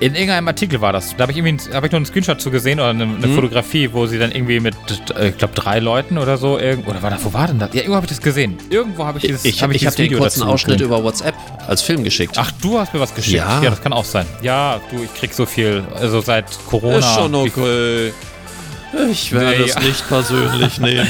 [0.00, 1.14] in irgendeinem Artikel war das.
[1.16, 3.34] Da habe ich irgendwie habe ich nur einen Screenshot zu gesehen oder eine, eine Mhm.
[3.34, 4.74] Fotografie, wo sie dann irgendwie mit
[5.20, 7.70] ich glaube drei Leuten oder so irgend, oder war da wo war denn das?
[7.74, 8.56] Ja, irgendwo habe ich das gesehen.
[8.70, 10.78] Irgendwo habe ich dieses Ich, hab ich, habe dieses dir einen Video kurzen dazu Ausschnitt
[10.78, 10.94] gefilmt.
[10.98, 11.34] über WhatsApp
[11.66, 12.34] als Film geschickt.
[12.38, 13.36] Ach, du hast mir was geschickt.
[13.36, 13.62] Ja.
[13.62, 13.70] Ja.
[13.70, 14.26] das kann auch sein.
[14.42, 16.98] Ja, du, ich krieg so viel, also seit Corona.
[16.98, 18.12] ist schon okay.
[19.10, 19.80] Ich werde Nee, es ja.
[19.82, 21.06] nicht persönlich nehmen.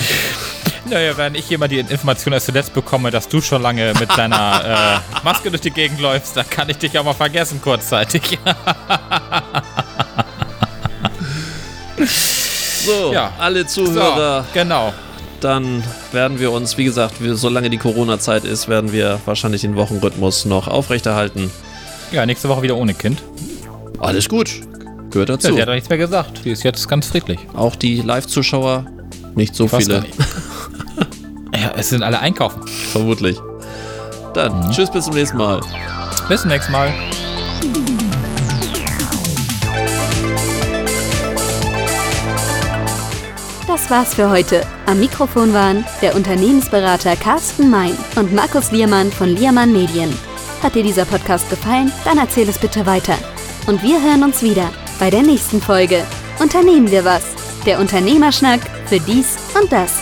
[0.90, 5.00] Naja, wenn ich immer die Information erst zuletzt bekomme, dass du schon lange mit deiner
[5.20, 8.38] äh, Maske durch die Gegend läufst, dann kann ich dich auch mal vergessen kurzzeitig.
[12.86, 13.32] So, Ja.
[13.38, 14.92] alle Zuhörer, So, genau.
[15.40, 15.82] dann
[16.12, 20.66] werden wir uns, wie gesagt, solange die Corona-Zeit ist, werden wir wahrscheinlich den Wochenrhythmus noch
[20.66, 21.50] aufrechterhalten.
[22.10, 23.22] Ja, nächste Woche wieder ohne Kind.
[23.98, 24.48] Alles gut.
[25.10, 25.54] Gehört Ja, dazu.
[25.54, 26.40] sie hat doch nichts mehr gesagt.
[26.44, 27.38] Die ist jetzt ganz friedlich.
[27.54, 28.86] Auch die Live-Zuschauer,
[29.34, 30.04] nicht so Ich viele.
[31.60, 32.62] Ja, es sind alle einkaufen.
[32.66, 33.38] vermutlich.
[34.34, 34.70] Dann, Mhm.
[34.70, 35.60] tschüss, bis zum nächsten Mal.
[36.28, 36.92] Bis zum nächsten Mal.
[43.66, 44.62] Das war's für heute.
[44.86, 50.12] Am Mikrofon waren der Unternehmensberater Carsten Mein und Markus Liermann von Liermann Medien.
[50.62, 51.92] Hat dir dieser Podcast gefallen?
[52.04, 53.16] Dann erzähl es bitte weiter.
[53.66, 56.04] Und wir hören uns wieder bei der nächsten Folge.
[56.40, 57.22] Unternehmen wir was?
[57.64, 59.92] Der Unternehmerschnack für dies und das.